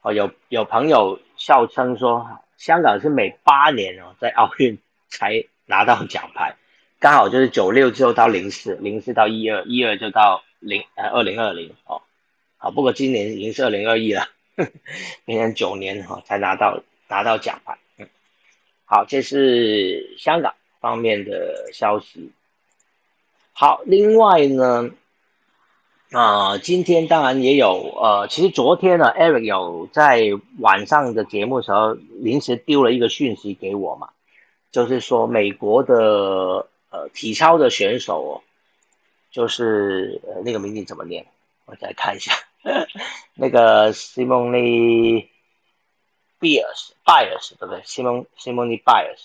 [0.00, 4.78] 哦，有有朋友笑称说，香港是每八年哦在奥运
[5.10, 6.56] 才拿到奖牌，
[7.00, 12.00] 刚好就是九六之后到零四，零四到一二，一二就到零呃二零二零哦。
[12.60, 14.26] 好，不过今年已经是二零二一了，
[15.24, 17.78] 明年九年哈才拿到拿到奖牌。
[17.98, 18.08] 嗯，
[18.84, 22.32] 好，这是香港方面的消息。
[23.52, 24.90] 好，另外呢，
[26.10, 30.24] 啊，今天当然也有呃，其实昨天呢，Eric 有在
[30.58, 34.10] 晚上的节目时候临时丢了一个讯息给我嘛，
[34.72, 38.42] 就是说美国的呃体操的选手，
[39.30, 41.24] 就是呃那个名字怎么念？
[41.66, 42.32] 我再看一下。
[43.34, 45.28] 那个 Simone
[46.40, 49.20] Bias，Bias 对不对？Simone Simone Bias，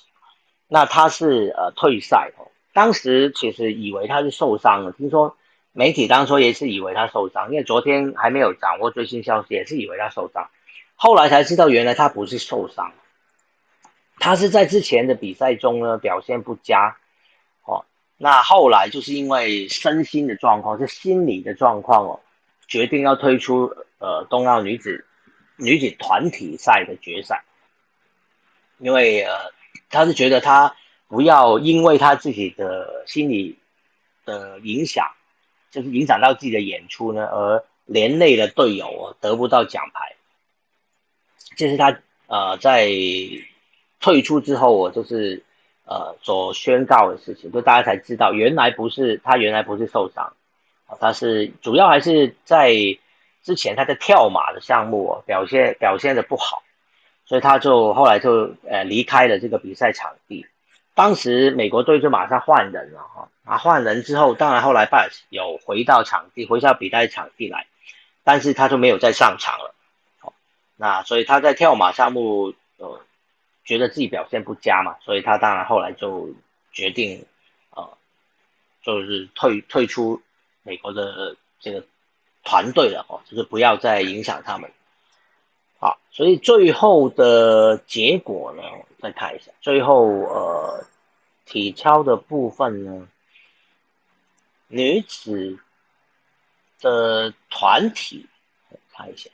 [0.68, 2.48] 那他是呃退赛哦。
[2.74, 5.38] 当时其实以为他是受伤了，听说
[5.72, 10.50] 媒体当初也是以为他受伤，因为昨天还没有掌握最新消息，也是以为他受伤。
[10.96, 12.94] 后来才知道原来他不是受伤，
[14.20, 16.98] 他是在之前的比赛中呢表现不佳，
[17.66, 17.86] 哦，
[18.18, 22.20] 那后来就是因为身心的状况，是心理的状况哦，
[22.68, 25.06] 决定要退出呃冬奥女子
[25.58, 27.44] 女子团体赛的决赛，
[28.78, 29.52] 因为呃
[29.90, 30.76] 他是觉得他
[31.08, 33.60] 不要因为他自己的心理
[34.26, 35.12] 的影响，
[35.70, 40.16] 就是影响到自己的演出呢，而连累了队友得不到奖牌。
[41.56, 42.90] 这是他呃在
[44.00, 45.44] 退出之后，我就是
[45.86, 50.36] 呃所宣告的事情，就大家才知道，原来不是他原来不是受伤，
[50.86, 52.74] 啊他是主要还是在
[53.44, 56.64] 之前他在跳马的项目表现表现的不好，
[57.26, 60.46] 所以他就后来就呃离开了这个比赛场地。
[60.96, 67.66] 当时美国队就马上换人了哈，啊换人之后，当然后来拜有回到场地，回到比赛场地来，
[68.24, 69.74] 但是他就没有再上场了。
[70.76, 73.02] 那所以他在跳马项目，呃，
[73.66, 76.30] 觉得自己表现不佳嘛，所以他当然后来就
[76.72, 77.26] 决定，
[77.76, 77.98] 呃，
[78.84, 80.22] 就是退退出
[80.64, 81.86] 美国的这个
[82.44, 84.72] 团队了哦，就是不要再影响他们。
[85.80, 88.64] 好，所以最后的结果呢，
[89.00, 90.86] 再看一下，最后呃，
[91.46, 93.08] 体操的部分呢，
[94.68, 95.60] 女子
[96.80, 98.26] 的团体
[98.94, 99.30] 看一下。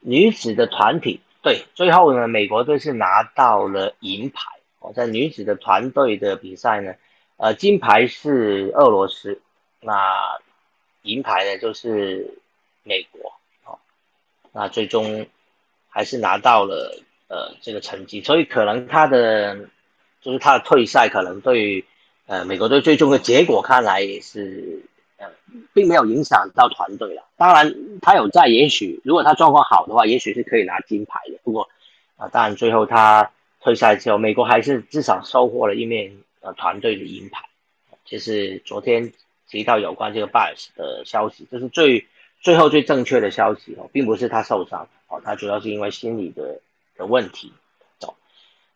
[0.00, 4.42] 女子的团体对，最后呢，美国队是拿到了银牌。
[4.80, 6.94] 哦，在女子的团队的比赛呢，
[7.36, 9.42] 呃，金牌是俄罗斯，
[9.80, 10.38] 那
[11.02, 12.38] 银牌呢就是
[12.82, 13.32] 美国。
[13.64, 13.78] 哦，
[14.52, 15.26] 那最终
[15.88, 19.68] 还是拿到了呃这个成绩，所以可能他的
[20.20, 21.84] 就是他的退赛，可能对
[22.26, 24.84] 呃美国队最终的结果看来也是。
[25.20, 25.26] 呃，
[25.74, 27.24] 并没有影响到团队了。
[27.36, 31.40] 当然，他有在，也许如果他状况好的话，也许是可以拿金牌的。
[31.42, 31.68] 不过，
[32.16, 37.48] 啊，当然最后他退赛之后，美国还是至少收获了一面呃团队的银牌。
[38.04, 39.12] 就是昨天
[39.48, 42.06] 提到有关这个拜尔斯的消息，这是最
[42.40, 46.60] 最后最正确的消息哦，并不是他受伤哦，他主要是因为心理的
[46.96, 47.52] 的问题。
[48.02, 48.14] 哦，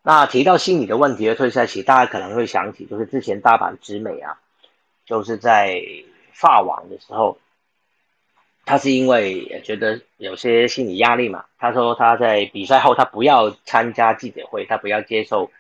[0.03, 4.41] 那提到心理的问题的退赛期，大家可能会想起，就是之前大阪直美啊，
[5.05, 5.83] 就是在。
[6.35, 7.39] 发网的时候，
[8.65, 11.45] 他是因为也觉得有些心理压力嘛。
[11.59, 15.53] 他说他在比赛后，他不要参加记者会，他不要接受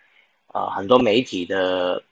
[0.47, 2.03] 啊很多媒体的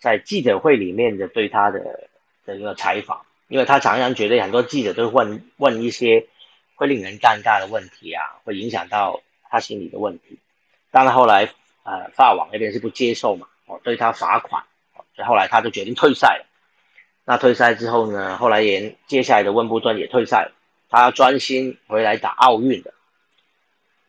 [0.00, 2.08] 在记者会里面的对他的
[2.44, 6.26] 的一个采访，因为他常常觉得很多记者都问问一些
[6.74, 10.38] 会令人尴尬的问题啊，会影响到他心理的问题。
[10.90, 11.52] 当然后来
[11.84, 14.64] 呃法网那边是不接受嘛，哦对他罚款，
[15.26, 16.46] 后来他就决定退赛了。
[17.24, 18.36] 那退赛之后呢？
[18.36, 20.50] 后来也接下来的温布顿也退赛，
[20.90, 22.94] 他专心回来打奥运的。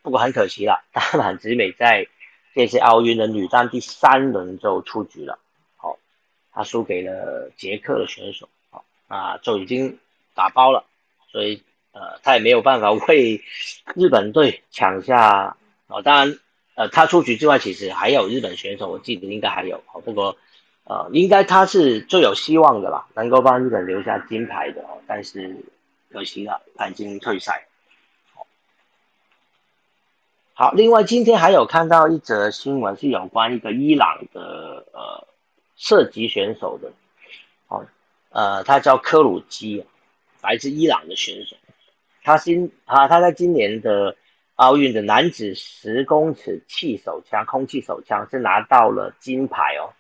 [0.02, 2.08] 不过很可惜了，大满直美在
[2.56, 5.38] 这次奥运的女单第三轮就出局了。
[6.54, 9.99] 他输给了捷克的选手，好啊就已经
[10.34, 10.86] 打包了。
[11.32, 13.41] 所以呃，他也没有办法 为
[13.95, 15.58] 日本队抢下。
[15.88, 16.39] 哦，当然
[16.76, 19.84] 呃，他出局之外，其实还有日本选手，我记得应该还有。
[19.88, 20.38] 好，不过。
[20.86, 24.99] 呃，应该他是最有希望的啦，能够帮日本留下金牌的哦。
[25.08, 25.56] 但是
[26.12, 27.66] 可惜了，他已经退赛。
[30.54, 35.26] 好，另外今天还有看到一则新闻，是有关一个伊朗的呃
[35.76, 36.91] 射击选手的，
[37.67, 37.86] 哦，
[38.30, 39.86] 呃，他叫科鲁基，
[40.41, 41.55] 来自伊朗的选手。
[42.24, 44.15] 他今啊，他在今年的
[44.55, 49.93] 奥运的男子十公尺气手枪空气手枪是拿到了金牌哦。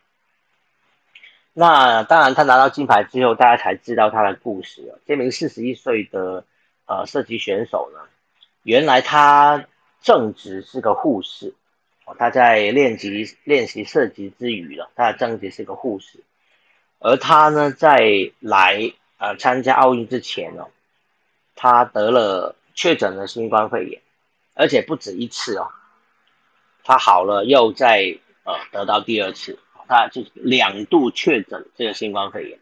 [1.51, 4.99] 那当然，他拿到金牌之后，大家才知道他的故事哦。
[5.05, 6.45] 这名四十一岁的
[6.85, 7.99] 呃射击选手呢，
[8.63, 9.65] 原来他
[10.01, 11.53] 正职是个护士。
[12.17, 16.19] 他在练习练习射击之余了，他的正职是个护士。
[16.99, 20.67] 而他呢，在来呃参加奥运之前呢，
[21.55, 24.01] 他得了确诊了新冠肺炎，
[24.53, 25.67] 而且不止一次哦。
[26.83, 29.59] 他好了，又再呃得到第二次。
[29.85, 32.57] 他就两度确诊这个新冠肺炎，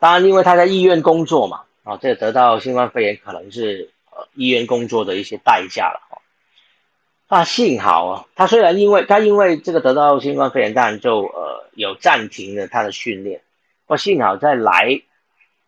[0.00, 6.20] 当然因为他在医院工作嘛，啊，这个得到新冠肺炎可能是呃医院工作的一些代价了哈。
[7.28, 13.42] 啊幸好啊，他虽然因为他因为这个得到新冠肺炎，当然就呃有暂停了他的训练，
[13.86, 15.02] 不幸好在来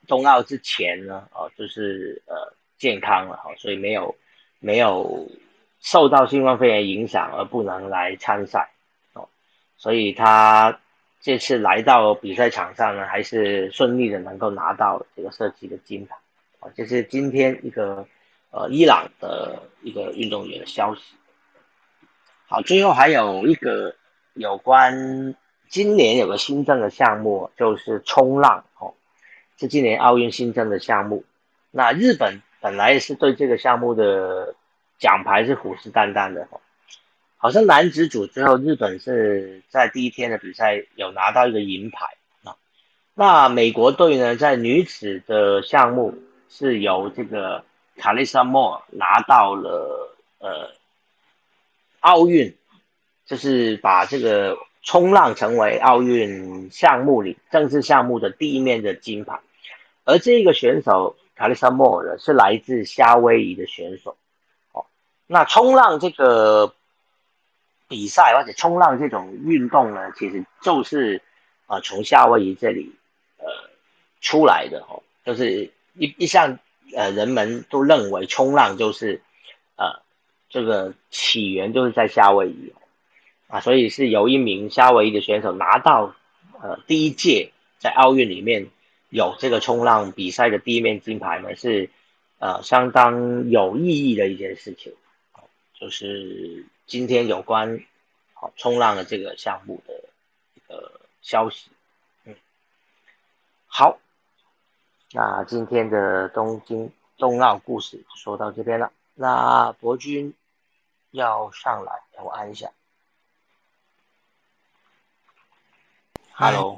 [0.08, 4.16] 冬奥之前呢，哦，就是呃健康了哈，所以没有
[4.58, 5.30] 没有
[5.80, 8.70] 受到新冠肺炎影响而不能来参赛
[9.12, 9.28] 哦。
[9.76, 10.80] 所以他
[11.20, 16.16] 这次来到比赛场上呢，还是顺利的能够拿到这个射击的金牌，
[16.60, 18.06] 啊，这是今天一个
[18.50, 21.02] 呃伊朗的一个运动员的消息。
[22.52, 23.94] 好，最后还有一个
[24.34, 25.36] 有关
[25.68, 28.92] 今年有个新增的项目，就是冲浪哦，
[29.56, 31.22] 是今年奥运新增的项目。
[31.70, 34.56] 那日本本来是对这个项目的
[34.98, 36.60] 奖牌是虎视眈眈的哦，
[37.36, 42.04] 好像男子组之后日本是在第一天的比赛有拿到一个银牌
[42.42, 42.56] 啊。
[43.14, 46.12] 那美国队呢，在女子的项目
[46.48, 47.64] 是由这个
[47.96, 50.79] 卡丽莎莫拿到了呃。
[52.00, 52.56] 奥运
[53.26, 59.38] 就是把这个冲浪成为奥运项目里正式项目的第一面的金牌，
[60.04, 64.16] 而这个选手卡丽莎莫尔是来自夏威夷的选手。
[64.72, 64.86] 哦，
[65.26, 66.74] 那冲浪这个
[67.86, 71.22] 比赛或者冲浪这种运动呢，其实就是
[71.66, 72.94] 啊从夏威夷这里
[73.36, 73.46] 呃
[74.22, 76.58] 出来的哦，就是一一向
[76.96, 79.20] 呃人们都认为冲浪就是
[79.76, 80.00] 呃。
[80.50, 82.72] 这个起源就是在夏威夷
[83.46, 86.16] 啊，所以是有一名夏威夷的选手拿到
[86.60, 88.66] 呃第一届在奥运里面
[89.10, 91.88] 有这个冲浪比赛的第一面金牌呢，是
[92.40, 94.92] 呃相当有意义的一件事情。
[95.74, 97.80] 就是今天有关
[98.34, 99.94] 好冲浪的这个项目的
[100.54, 101.70] 一个消息。
[102.24, 102.34] 嗯，
[103.66, 103.98] 好，
[105.12, 110.34] 那今天的东京冬奥故事说到这边了，那博君。
[111.12, 111.92] 要上来，
[112.22, 112.70] 我按一下。
[116.32, 116.76] Hello，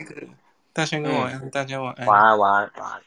[0.72, 2.06] 大仙哥晚安，大家晚安。
[2.06, 3.02] 晚安，晚安，晚安。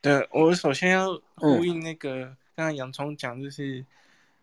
[0.00, 3.84] 对，我首先要呼应那个刚刚洋葱讲，就是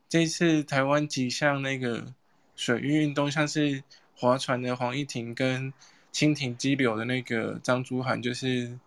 [0.07, 2.13] 这次台湾几项那个
[2.55, 3.83] 水域运动，像是
[4.15, 5.73] 划船的黄义婷跟
[6.13, 8.77] 蜻蜓激流的那个张珠涵，就是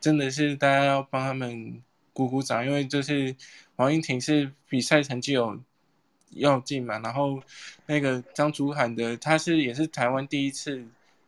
[0.00, 3.34] 真的是大家要帮他们鼓鼓掌，因为就是
[3.76, 5.60] 黄义婷是比赛成绩有。
[6.32, 7.42] 要进嘛，然后
[7.86, 10.84] 那个张祖涵的，他是也是台湾第一次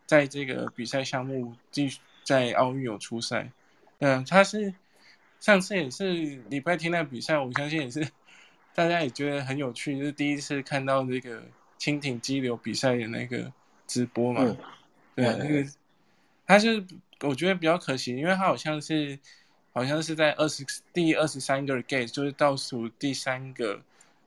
[0.07, 1.90] 在这个比赛项目继
[2.22, 3.51] 在奥运有出赛，
[3.98, 4.72] 嗯，他是
[5.40, 6.12] 上次也是
[6.48, 8.07] 礼拜天那比赛，我相信也是
[8.74, 11.42] 大家也觉得很有趣，就是第一次看到那个
[11.78, 13.53] 蜻蜓激流比赛的那个
[13.86, 14.57] 直播嘛，
[15.16, 15.66] 对，那个
[16.46, 16.84] 他是
[17.20, 19.18] 我觉得比较可惜，因为他好像是
[19.72, 23.80] 好像是在二十第二十三个 gate，就是倒数第三个。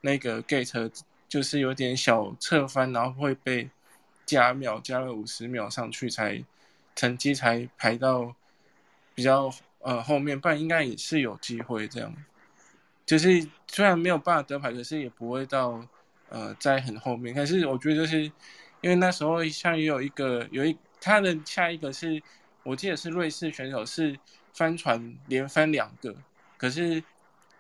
[0.06, 0.92] 那个 gate
[1.30, 3.70] 就是有点小侧翻，然后会被
[4.26, 6.44] 加秒，加了五十秒上去才
[6.94, 8.36] 成绩才排到
[9.16, 9.50] 比较
[9.80, 12.14] 呃后面，不然应该也是有机会这样。
[13.06, 15.82] 就是虽然没有办法得牌，可是也不会到
[16.28, 17.34] 呃在很后面。
[17.34, 18.24] 可是我觉得就是
[18.82, 22.22] 因为那时候像也有一个有一他的下一个是
[22.64, 24.20] 我记得是瑞士选手是
[24.54, 26.14] 翻船连翻两个，
[26.58, 27.02] 可是。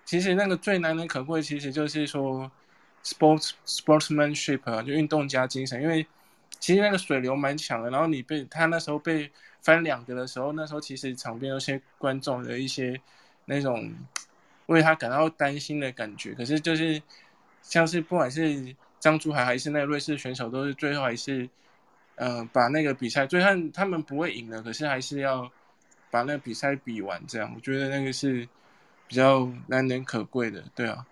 [0.05, 2.51] 其实那个最难能可贵，其实就是说
[3.03, 5.81] ，sports sportsmanship 啊，就运动家精神。
[5.81, 6.05] 因为
[6.59, 9.31] 其实那个水流蛮强的，然后你被他那时候被
[9.61, 12.99] 翻两个的时候，那时候其实场边有些观众的一些
[13.45, 13.93] 那种
[14.65, 16.33] 为他感到担心的感觉。
[16.33, 17.01] 可是就是
[17.61, 21.49] 像是不管是张珠海还是那个瑞士选手，都是最后还是
[22.15, 25.49] 嗯把那个比赛，最后他们不会赢的，可是还是要
[26.11, 27.25] 把那个比赛比完。
[27.25, 28.45] 这样，我觉得那个是。
[29.07, 31.05] 比较难能可贵的，对啊，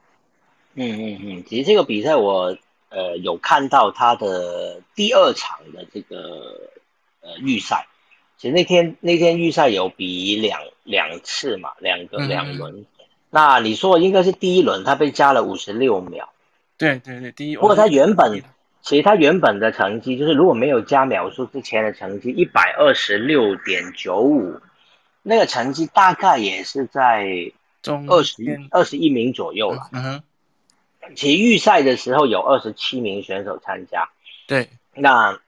[0.74, 2.58] 嗯嗯嗯，其实这个比赛我
[2.90, 6.72] 呃有看到他的第二场的这个
[7.22, 7.88] 呃预赛，
[8.38, 12.86] 其实那天那天预赛有比两两次嘛，两个两轮，
[13.30, 16.30] 那你说应该是第一轮他被加了五十六秒，
[16.78, 18.42] 对对对，第一，不过他原本
[18.82, 24.60] 其实他原本的成绩就是如果没有加秒数之前的成绩一百二十六点九五，
[25.22, 27.52] 那个成绩大概也是在。
[28.08, 28.36] 二十
[28.70, 29.90] 二十一名左右了。
[29.92, 30.24] 嗯哼，
[31.16, 34.10] 其实预赛的时候有二十七名选手参加。
[34.48, 35.40] 对，那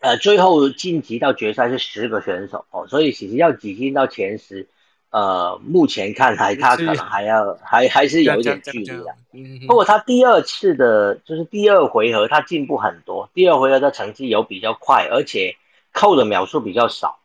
[0.00, 4.68] 呃最后晋级到决赛是十个选手哦，所以其实要挤进到前十，
[5.10, 9.14] 呃，目前看来他可能还要还还是有一点距离的。
[9.32, 15.56] 嗯不过他第二次的就是第二回合他进步很多，第二回合的成绩有比较快，而且
[15.92, 17.18] 扣的秒数比较少。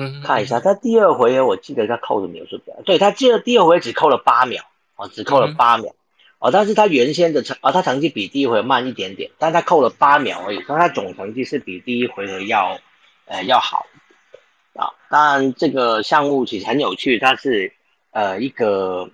[0.00, 4.62] 嗯，看一下，他第二回合我记得他扣的秒数比较，对他记得第二回合只扣了八秒，
[4.94, 5.92] 哦，只扣了八秒，
[6.38, 12.78] 哦，但是他原先的成，啊，他成绩比第一回合慢一点点，但他扣了八秒而已，所以他总成绩是比第一回合要，
[13.26, 13.86] 呃，要好，
[14.74, 17.72] 啊，当然这个项目其实很有趣，它是，
[18.12, 19.10] 呃，一个，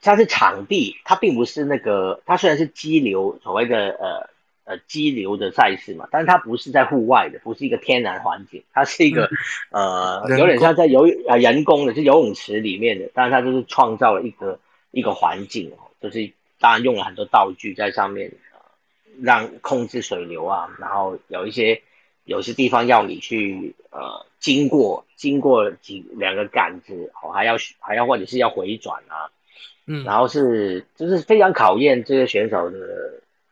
[0.00, 4.31] 它是场地，它并不是那个，它虽然是激流，所谓的，呃。
[4.72, 9.28] 呃，激流的赛事嘛，但是它不是在户外的，不是一个天然环境，它是一个
[9.70, 14.58] 呃，有点像在游呃人工的，是游泳池里面的，但是它就是创造了一个
[14.90, 18.32] 一个环境哦，就是当然用了很多道具在上面，
[19.20, 21.82] 让控制水流啊，然后有一些
[22.24, 29.28] 有些地方要你去呃经过经过几两个杆子哦，还要还要或者是要回转啊，
[29.86, 32.78] 嗯，然后是就是非常考验这些选手的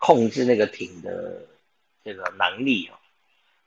[0.00, 1.46] 控制那个艇的
[2.02, 2.98] 这个能力哦，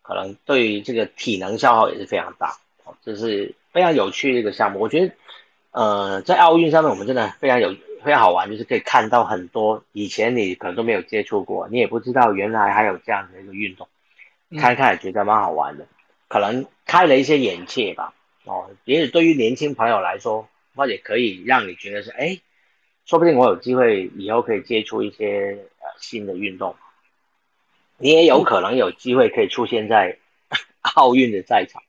[0.02, 2.58] 可能对于这个体能消耗也是非常大。
[2.84, 5.14] 哦，这是非常有趣的一个项目，我觉得。
[5.76, 13.88] 呃，在奥运上面，我们真的非常有非常好玩，就是可以看到很多以前你可能都没有接触过，你也不知道原来还有这样的一个运动，
[14.60, 15.88] 看看也觉得蛮好玩的，
[16.28, 18.14] 可能开了一些眼界吧。
[18.44, 22.40] 哦，也许对于年轻朋友来说，或者可以让你觉得是，哎，
[23.06, 26.76] 说不定我有机会以后可以接触一些呃新的运动，
[27.98, 30.18] 你也有可能有机会可以出现在
[30.96, 31.82] 奥运的赛场。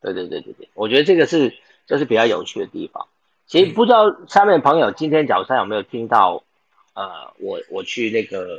[0.00, 1.54] 对对对对对，我觉得这个是。
[1.86, 3.08] 这是比较有趣的地方。
[3.44, 6.42] 其实不知道下面朋友今天早上有没有听到，
[6.94, 8.58] 呃，我我去那个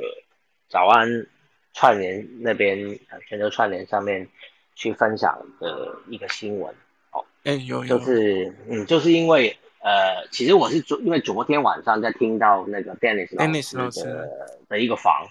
[0.70, 1.26] 早安
[1.74, 4.30] 串联那边全球串联上面
[4.76, 6.72] 去分享的一个新闻
[7.14, 7.26] 哦。
[7.46, 7.98] 哎，有有。
[7.98, 14.30] 就是嗯，就是因为呃，其实我是昨因为昨天晚上在听到那个 Dennis 老师的
[14.68, 15.28] 的一个房，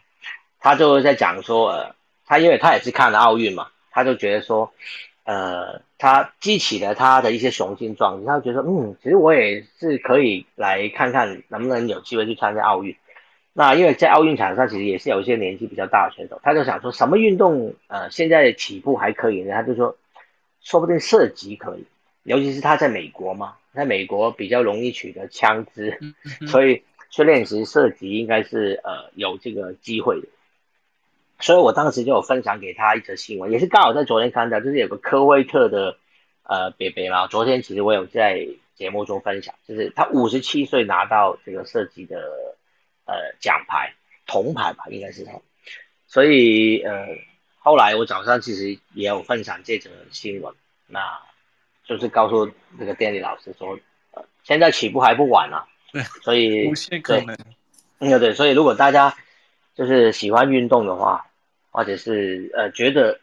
[0.60, 1.94] 他就在讲说，呃，
[2.24, 4.72] 他因为他也是看了奥运嘛，他就觉得说。
[5.26, 12.94] 呃，他激起了他的一些雄心壮志，他觉得嗯，其实我也是可以来看看能不能有机会去参加奥运。
[13.54, 19.54] 那因为在奥运场上，其实也是有一些年纪比较大的选手，他就想说什么运动呃现在起步还可以呢？
[19.54, 19.96] 他就说，
[20.60, 21.86] 说不定射击可以，
[22.24, 25.98] 尤其是他在美国嘛，在美国比较容易取得枪支，
[26.46, 30.28] 所以去练习射击应该是呃有这个机会的。
[31.40, 35.98] 所以我当时就有分享给他一则新闻，也是刚好在昨天看到，就是有个科威特的
[36.44, 38.46] 呃北北嘛，昨天其实我有在
[38.76, 42.56] 节目中分享，就是他五十七岁拿到这个射击的
[43.04, 43.94] 呃奖牌
[44.26, 45.32] 铜牌吧，应该是他。
[46.06, 47.08] 所以呃
[47.58, 50.54] 后来我早上其实也有分享这则新闻，
[50.86, 51.20] 那
[51.86, 53.78] 就是告诉那个电力老师说，
[54.12, 57.36] 呃现在起步还不晚啊， 对，所以无限可能，
[57.98, 59.16] 嗯对，所以如果大家
[59.74, 61.26] 就是喜欢运动的话。
[61.76, 63.18] 或者是呃觉得，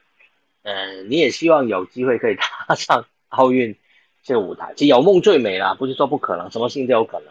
[0.63, 2.35] 呃你也希望有机会可以
[2.67, 3.77] 踏上奥运
[4.23, 7.29] 这个舞台，其实有梦最美啦，不是说不可能，什么事情都有可能。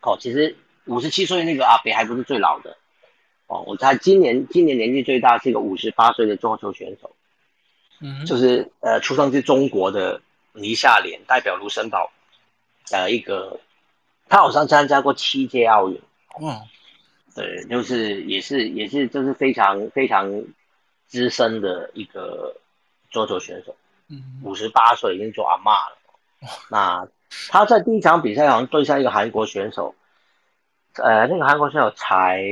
[0.00, 0.56] 哦，其实
[0.86, 2.78] 五十七岁那个阿北还不是最老的，
[3.46, 7.14] 哦，我他今年今年年纪最大是一个五十八岁的桌球选手，
[8.00, 10.20] 嗯，就是呃出生自中国的
[10.52, 12.10] 倪夏莲，代表卢森堡，
[12.90, 13.60] 呃一个，
[14.28, 16.00] 他好像参加过七届奥运，
[16.40, 16.60] 嗯。
[17.32, 20.28] 对，就是也是也是就是非常非常
[21.06, 22.56] 资深的一个
[23.08, 23.76] 桌球选手，
[24.08, 25.96] 嗯，五十八岁已经做阿妈了。
[26.68, 27.06] 那
[27.48, 29.94] 他在第一场比赛好像对上一个韩国选手，
[30.94, 32.42] 呃，那个韩国选手才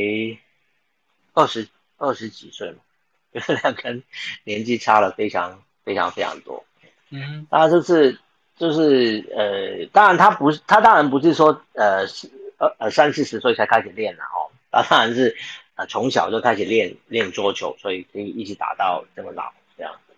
[1.35, 2.79] 二十二十几岁嘛，
[3.33, 4.03] 就是两个人
[4.45, 6.65] 年纪差了非常非常非常多。
[7.11, 8.19] 嗯，当然就是
[8.57, 12.07] 就是呃，当然他不是他当然不是说呃
[12.59, 14.51] 呃呃三四十岁才开始练了哦。
[14.71, 15.35] 他当然是，
[15.77, 20.15] 呃，从小就开始练练桌球，所以可以一直打到这么老这样子。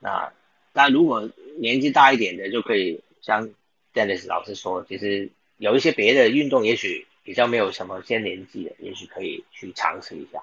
[0.00, 0.32] 那
[0.72, 3.48] 那如果年纪大一点的，就可以像
[3.92, 10.42] Dennis 老师说，其实有一些别的运动，也许比较没有什么先年纪的，也许可以去尝试一下。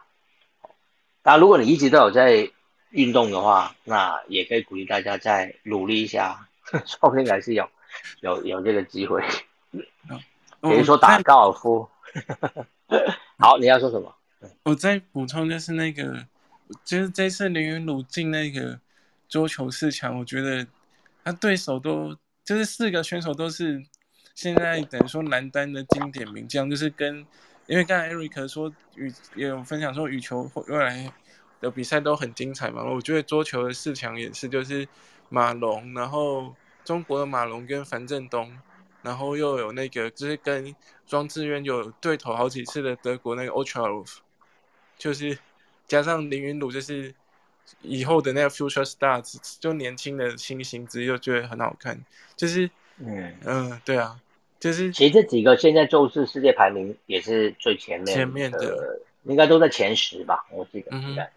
[1.24, 2.50] 当然，如果你一直都有在
[2.90, 6.48] 运动的话，那也可以鼓励大家再努力一下，
[6.86, 7.70] 说不定还是有
[8.22, 9.24] 有有这个机会。
[10.62, 11.88] 比如说打高尔夫。
[13.40, 14.14] 好，你要说什么？
[14.64, 16.28] 我再补充就是那个，
[16.84, 18.80] 就是这次林云鲁进那个
[19.30, 20.68] 桌球四强，我觉得
[21.24, 23.82] 他对手都就是四个选手都是
[24.36, 27.26] 现在等于说男单的经典名将，就是跟
[27.72, 31.10] 因为刚才 Eric 说羽也有分享说羽球未来
[31.62, 34.86] 的比赛都很精彩嘛，我觉得桌球的四强也是，就是
[35.30, 36.54] 马龙，然后
[36.84, 38.60] 中国的马龙跟樊振东。
[39.04, 40.76] 然后又有那个，就是跟
[41.08, 44.06] 庄智渊有对头好几次的德国那个 Ultra，
[44.96, 45.40] 就是
[45.88, 47.16] 加上林云鲁，就是
[47.82, 52.00] 以后的那个 Future Stars，就年轻的新星子，又觉得很好看。
[52.36, 54.20] 就是嗯嗯，对啊，
[54.62, 61.30] 就是其实这几个现在就是世界排名也是最前面前面的，应该都在前十吧，我记得应该。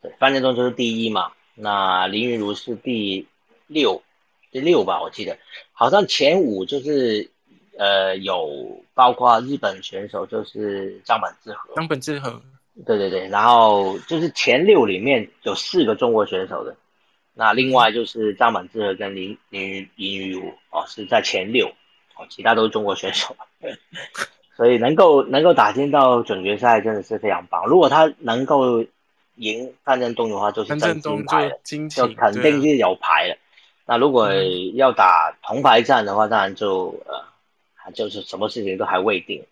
[0.00, 3.26] 对，范振东就是第一嘛，那林云如是第
[3.66, 4.00] 六。
[4.50, 5.38] 第六吧，我记得
[5.72, 7.30] 好像前五就是，
[7.78, 11.74] 呃，有包括日本选手，就是张本智和。
[11.74, 12.42] 张本智和，
[12.84, 16.76] 对对对，然后就是前六里面有四个中国选手的，
[17.32, 21.72] 那另外就是张本智和跟林林林雨如哦是在前六，
[22.16, 23.36] 哦，其他都是中国选手。
[24.54, 27.66] 所以能够能够打进到准决赛真的是非常棒。
[27.66, 28.84] 如果他能够
[29.36, 31.58] 赢范振东的话，就是真金牌了，
[31.88, 33.36] 就肯定是有牌了。
[33.86, 34.30] 那如果
[34.74, 39.42] 要打铜牌战的话，当然就呃，就是什么事情都还未定。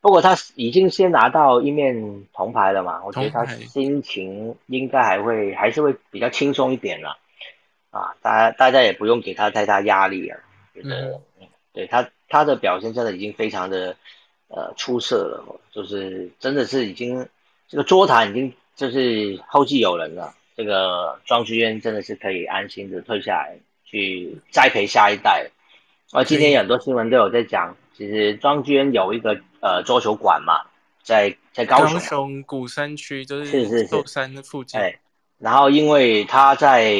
[0.00, 7.18] 不过他已经先拿到一面铜牌了嘛，我觉得他心情应该还会还是会比较轻松一点了。
[7.90, 10.38] 啊，大家大家也不用给他太大压力了，
[10.74, 11.20] 觉得，
[11.72, 13.96] 对他他的表现真的已经非常的
[14.48, 17.26] 呃出色了，就是真的是已经
[17.68, 20.34] 这个桌坛已经就是后继有人了。
[20.54, 25.50] 这个庄之渊真的是可以安心的退下来去栽培下一代。
[26.10, 30.60] 啊，今天很多新闻都有在讲，其实庄之渊有一个呃桌球馆嘛，
[31.02, 34.78] 在在高雄，高雄古山区就是是是是山的附近。
[35.42, 36.94] 然后因为他在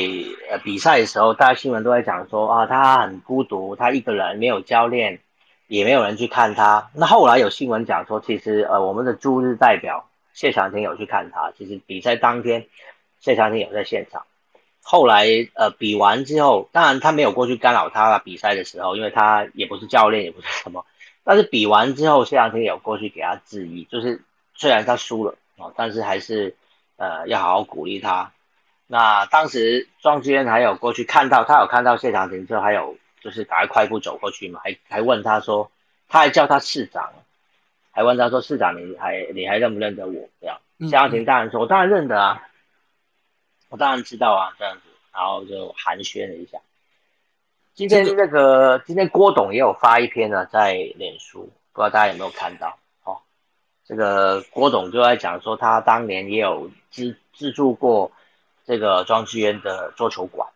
[0.51, 5.21] 呃比赛的时候，大家新闻都在讲说啊，他很孤独，他一个人没有教练，
[5.69, 6.91] 也没有人去看他。
[6.95, 12.67] 那后来有新闻讲说，其实呃我们的朱日代表谢长廷有去看他，其实比赛当天。
[13.21, 14.25] 谢长廷有在现场，
[14.83, 20.85] 后来呃比完之后，当然他没有过去干扰他了比赛的时候，因为他也不是教练，也不是什么。
[21.23, 24.21] 但是比完之后，谢长廷有过去给他质疑，就是
[24.57, 26.57] 虽然他输了哦，但是还是
[27.03, 28.33] 呃要好好鼓励他。
[28.87, 35.73] 那当时庄之渊还有过去看到他有看到谢长廷之后，还有就是赶快快步走过去嘛，还还问他说，
[36.09, 37.13] 他还叫他市长，
[37.91, 40.29] 还问他说市长你还你还认不认得我？
[40.41, 42.47] 这样谢长廷当然说，我当然认得啊。
[43.69, 44.83] 我当然知道啊，这样子，
[45.15, 46.59] 然后就寒暄了一下。
[47.73, 52.77] 今天那个，今天郭董也有发一篇呢，在脸书，不知道大家有没有看到？
[53.83, 58.13] 哦，这个郭董就在讲说，他当年也有资资助过
[58.65, 60.49] 这个庄智渊的桌球馆，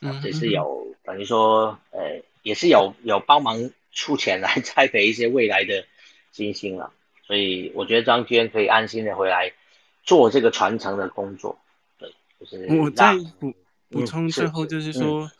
[0.00, 5.84] 嗯，也是有等于说，呃，也是有有帮忙出钱来 栽培一些未来的
[6.32, 6.92] 新星了。
[7.26, 9.52] 所以我觉得庄智渊可以安心的回来
[10.02, 11.56] 做这个传承的工作。
[11.98, 13.54] 对，就是我再补
[13.88, 15.30] 补充最后就是说，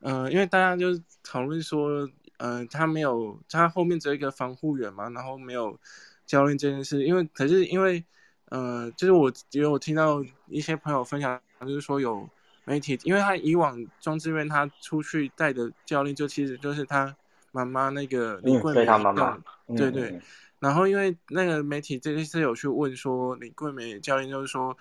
[0.00, 5.78] 呃，因为大家就讨论说，呃，他没有他后面只有一个防护员嘛，然后没有
[6.26, 8.04] 教练这件事，因为可是因为，
[8.46, 12.28] 呃，就是我因为我听到一些朋友分享，就是说有
[12.64, 17.14] 媒体，因为他以往庄志渊他出去带的教练就其实就是他
[17.52, 19.38] 妈妈那个李桂梅妈妈，
[19.76, 20.20] 对对，
[20.58, 24.76] 然后因为那个媒体这一次有去问说李桂梅教练就是说。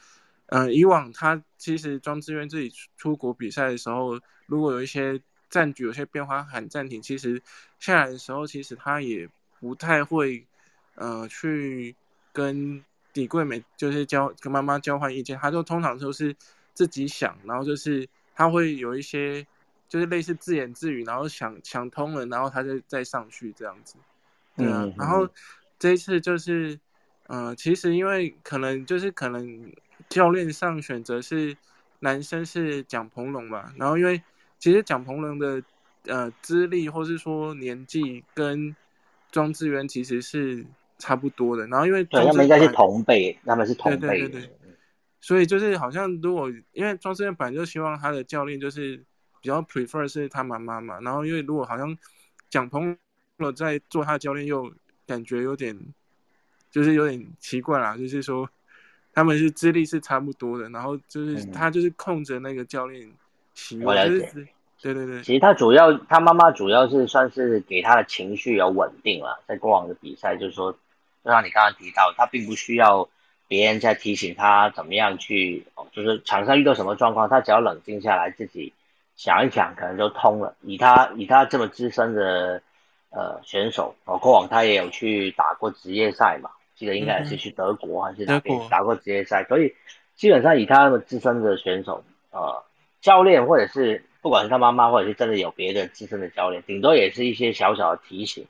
[0.47, 5.19] 嗯，以往他其实庄志渊自己出国比赛的时候，如果有一些
[5.49, 7.41] 战局有些变化喊暂停，其实
[7.79, 9.27] 下来的时候，其实他也
[9.59, 10.45] 不太会，
[10.95, 11.95] 呃，去
[12.31, 16.35] 跟底柜美就是交跟妈妈交换意见，他就通常都是
[16.73, 19.45] 自己想，然后就是他会有一些
[19.87, 23.95] 就是类似自言自语，然后想想通了，然后他就再上去这样子，
[24.57, 25.27] 对啊，然后
[25.77, 26.79] 这一次就是，
[27.27, 29.71] 呃，其实因为可能就是可能。
[30.09, 31.55] 教练上选择是
[31.99, 34.21] 男生是蒋鹏龙嘛，然后因为
[34.59, 35.63] 其实蒋鹏龙的
[36.05, 38.75] 呃资历或是说年纪跟
[39.31, 40.65] 庄智渊其实是
[41.03, 44.49] 差不多的，然后因为对他们应该是同辈，他们是同辈，对对对对，
[45.19, 48.95] 所以就是好像如果因为庄智渊本来就希望他的教练就是
[49.41, 51.97] 比较 prefer 是他妈妈嘛，然后因为如果好像
[52.49, 52.97] 蒋鹏
[53.37, 54.71] 龙在做他的教练又
[55.05, 55.77] 感觉有点
[56.71, 58.49] 就是有点奇怪啦，就是说。
[59.15, 63.07] 他们是资历是差不多的，然后就是他就是控着那个教练
[63.53, 65.21] 习惯，对对对。
[65.21, 70.75] 其实他主要他妈妈主要是算是给他的情绪有稳定了，在过往的比赛就是说，
[71.23, 73.09] 就像你刚刚提到，他并不需要
[73.47, 78.73] 别人在提醒他怎么样去，就是场上遇到什么状况，他只要冷静下来自己
[79.15, 80.55] 想一想，可能就通了。
[80.61, 82.61] 以他以他这么资深的
[83.09, 86.49] 呃选手，哦，过往他也有去打过职业赛嘛。
[86.75, 89.75] 记得应该也是去德国还是哪边打过职业赛，所以
[90.15, 92.63] 基本上以他那么资深的选手，呃，
[92.99, 98.47] 教练或者是不管是他妈妈或者是真的有别的资深的教练，顶多也是一些小小的提醒，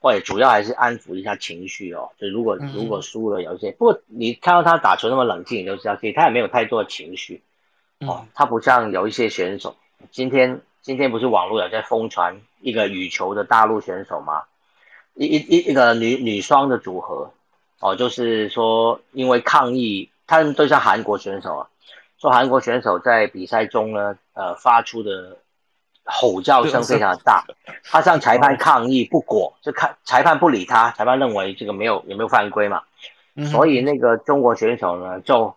[0.00, 2.10] 或者主要还是安抚一下情绪哦。
[2.18, 7.42] 就如果如果输了有一些，不过你看到他打球那么冷静，你就知道其实他也没有太多的情绪
[8.00, 8.26] 哦。
[8.34, 9.76] 他不像有一些选手，
[10.10, 14.42] 今天今天不是网络有在疯传一个羽球的大陆选手吗？
[15.14, 17.32] 一一一一个女女双的组合。
[17.82, 21.68] 哦，就是说，因为抗议，他们都像韩国选手啊，
[22.18, 25.38] 说韩国选手在比赛中呢，呃，发出的
[26.10, 27.44] 吼叫声非常大，
[27.90, 32.82] 他向裁判抗议不果，就看裁判不理他，裁判认为这个没有有没有犯规嘛，
[33.50, 35.54] 所以那个中国选手呢，就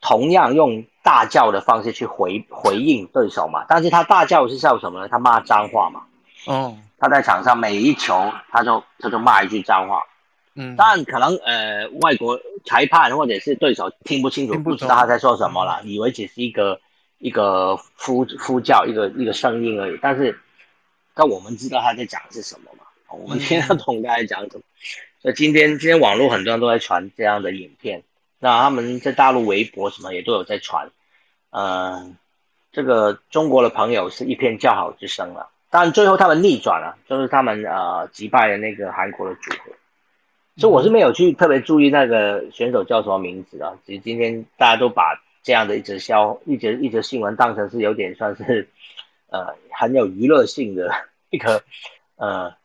[0.00, 5.08] 同样用大叫的方式去回回应对手嘛，但是他大叫是叫什么呢？
[5.08, 6.02] 他骂脏话嘛，
[6.46, 10.02] 哦，他在场上每一球他就他就骂一句脏话。
[10.60, 16.80] 嗯，但可能呃外国裁判或者是对手听不清楚，不知道他在说什么了，以为只是一个
[17.18, 19.98] 一个呼呼叫一个一个声音而已。
[20.00, 20.38] 但是，
[21.14, 22.84] 但我们知道他在讲的是什么嘛？
[23.10, 24.62] 我们听得懂他在讲什么。
[25.20, 28.02] 所以今天今天网络很多人都在传这样的影片，
[28.38, 30.90] 那他们在大陆微博什么也都有在传。
[31.50, 32.16] 嗯，
[32.70, 39.72] 这个中国的朋友是一片叫好之声了，但最后他们逆转了，就是他们呃击败了那个韩国的组合。
[40.56, 43.78] 所以我是没有去特别注意那个选手叫什么名字啊。
[43.86, 48.68] 其实今天大家都把这样的一则消一则一则新闻当成是有点算是
[49.28, 50.90] 呃很有娱乐性的
[51.30, 51.62] 一个
[52.16, 52.56] 呃。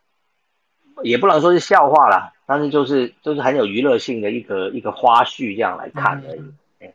[1.02, 6.54] 也不能说是笑话啦，但是就是就是很有娱乐性的一个一个花絮这样来看而已。
[6.78, 6.94] 对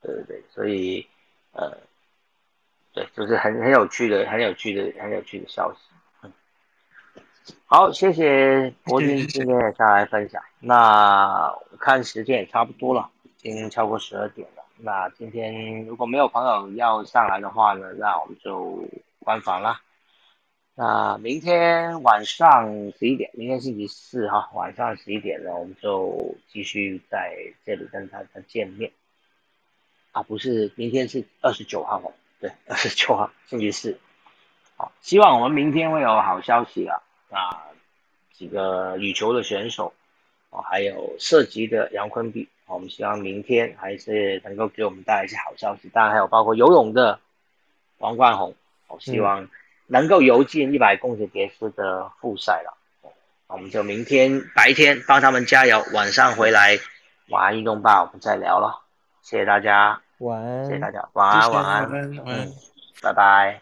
[0.00, 1.06] 对对，所以
[1.52, 1.76] 呃，
[2.94, 5.78] 对，就是很很有趣的、很有趣的、很有趣的消息。
[6.22, 6.32] 嗯，
[7.66, 10.42] 好，谢谢博君今天也上来分享。
[10.60, 13.10] 那看时间也差不多了，
[13.42, 14.53] 已经超过十二点了。
[14.84, 18.86] 那今天如果没有朋友要上来的话呢，那我们就
[19.18, 19.80] 关房了。
[20.74, 28.92] 那明天晚上十一点，明天星期四哈，晚上十一点呢，我们就继续在这里跟大家见面。
[30.12, 33.98] 啊，不是，明天是二十九号哦，对，二十九号星期四。
[34.76, 37.00] 好，希望我们明天会有好消息啊！
[37.30, 37.64] 啊，
[38.34, 39.94] 几个羽球的选手，
[40.50, 45.88] 哦，还有涉及的杨坤碧，我们希望明天还是能够给我们带来一些好消息。
[45.88, 47.18] 当然还有包括游泳的
[47.98, 48.54] 王冠宏，
[48.88, 49.48] 我希望。
[49.86, 52.74] 能够游进一百公尺蝶式的复赛了，
[53.48, 56.78] 我们就明天白天帮他们加油，晚上回来
[57.28, 58.80] 晚安运动吧，我们再聊了。
[59.20, 62.48] 谢谢大家，晚安，谢谢大家，晚安，晚安，晚安，
[63.02, 63.60] 拜拜。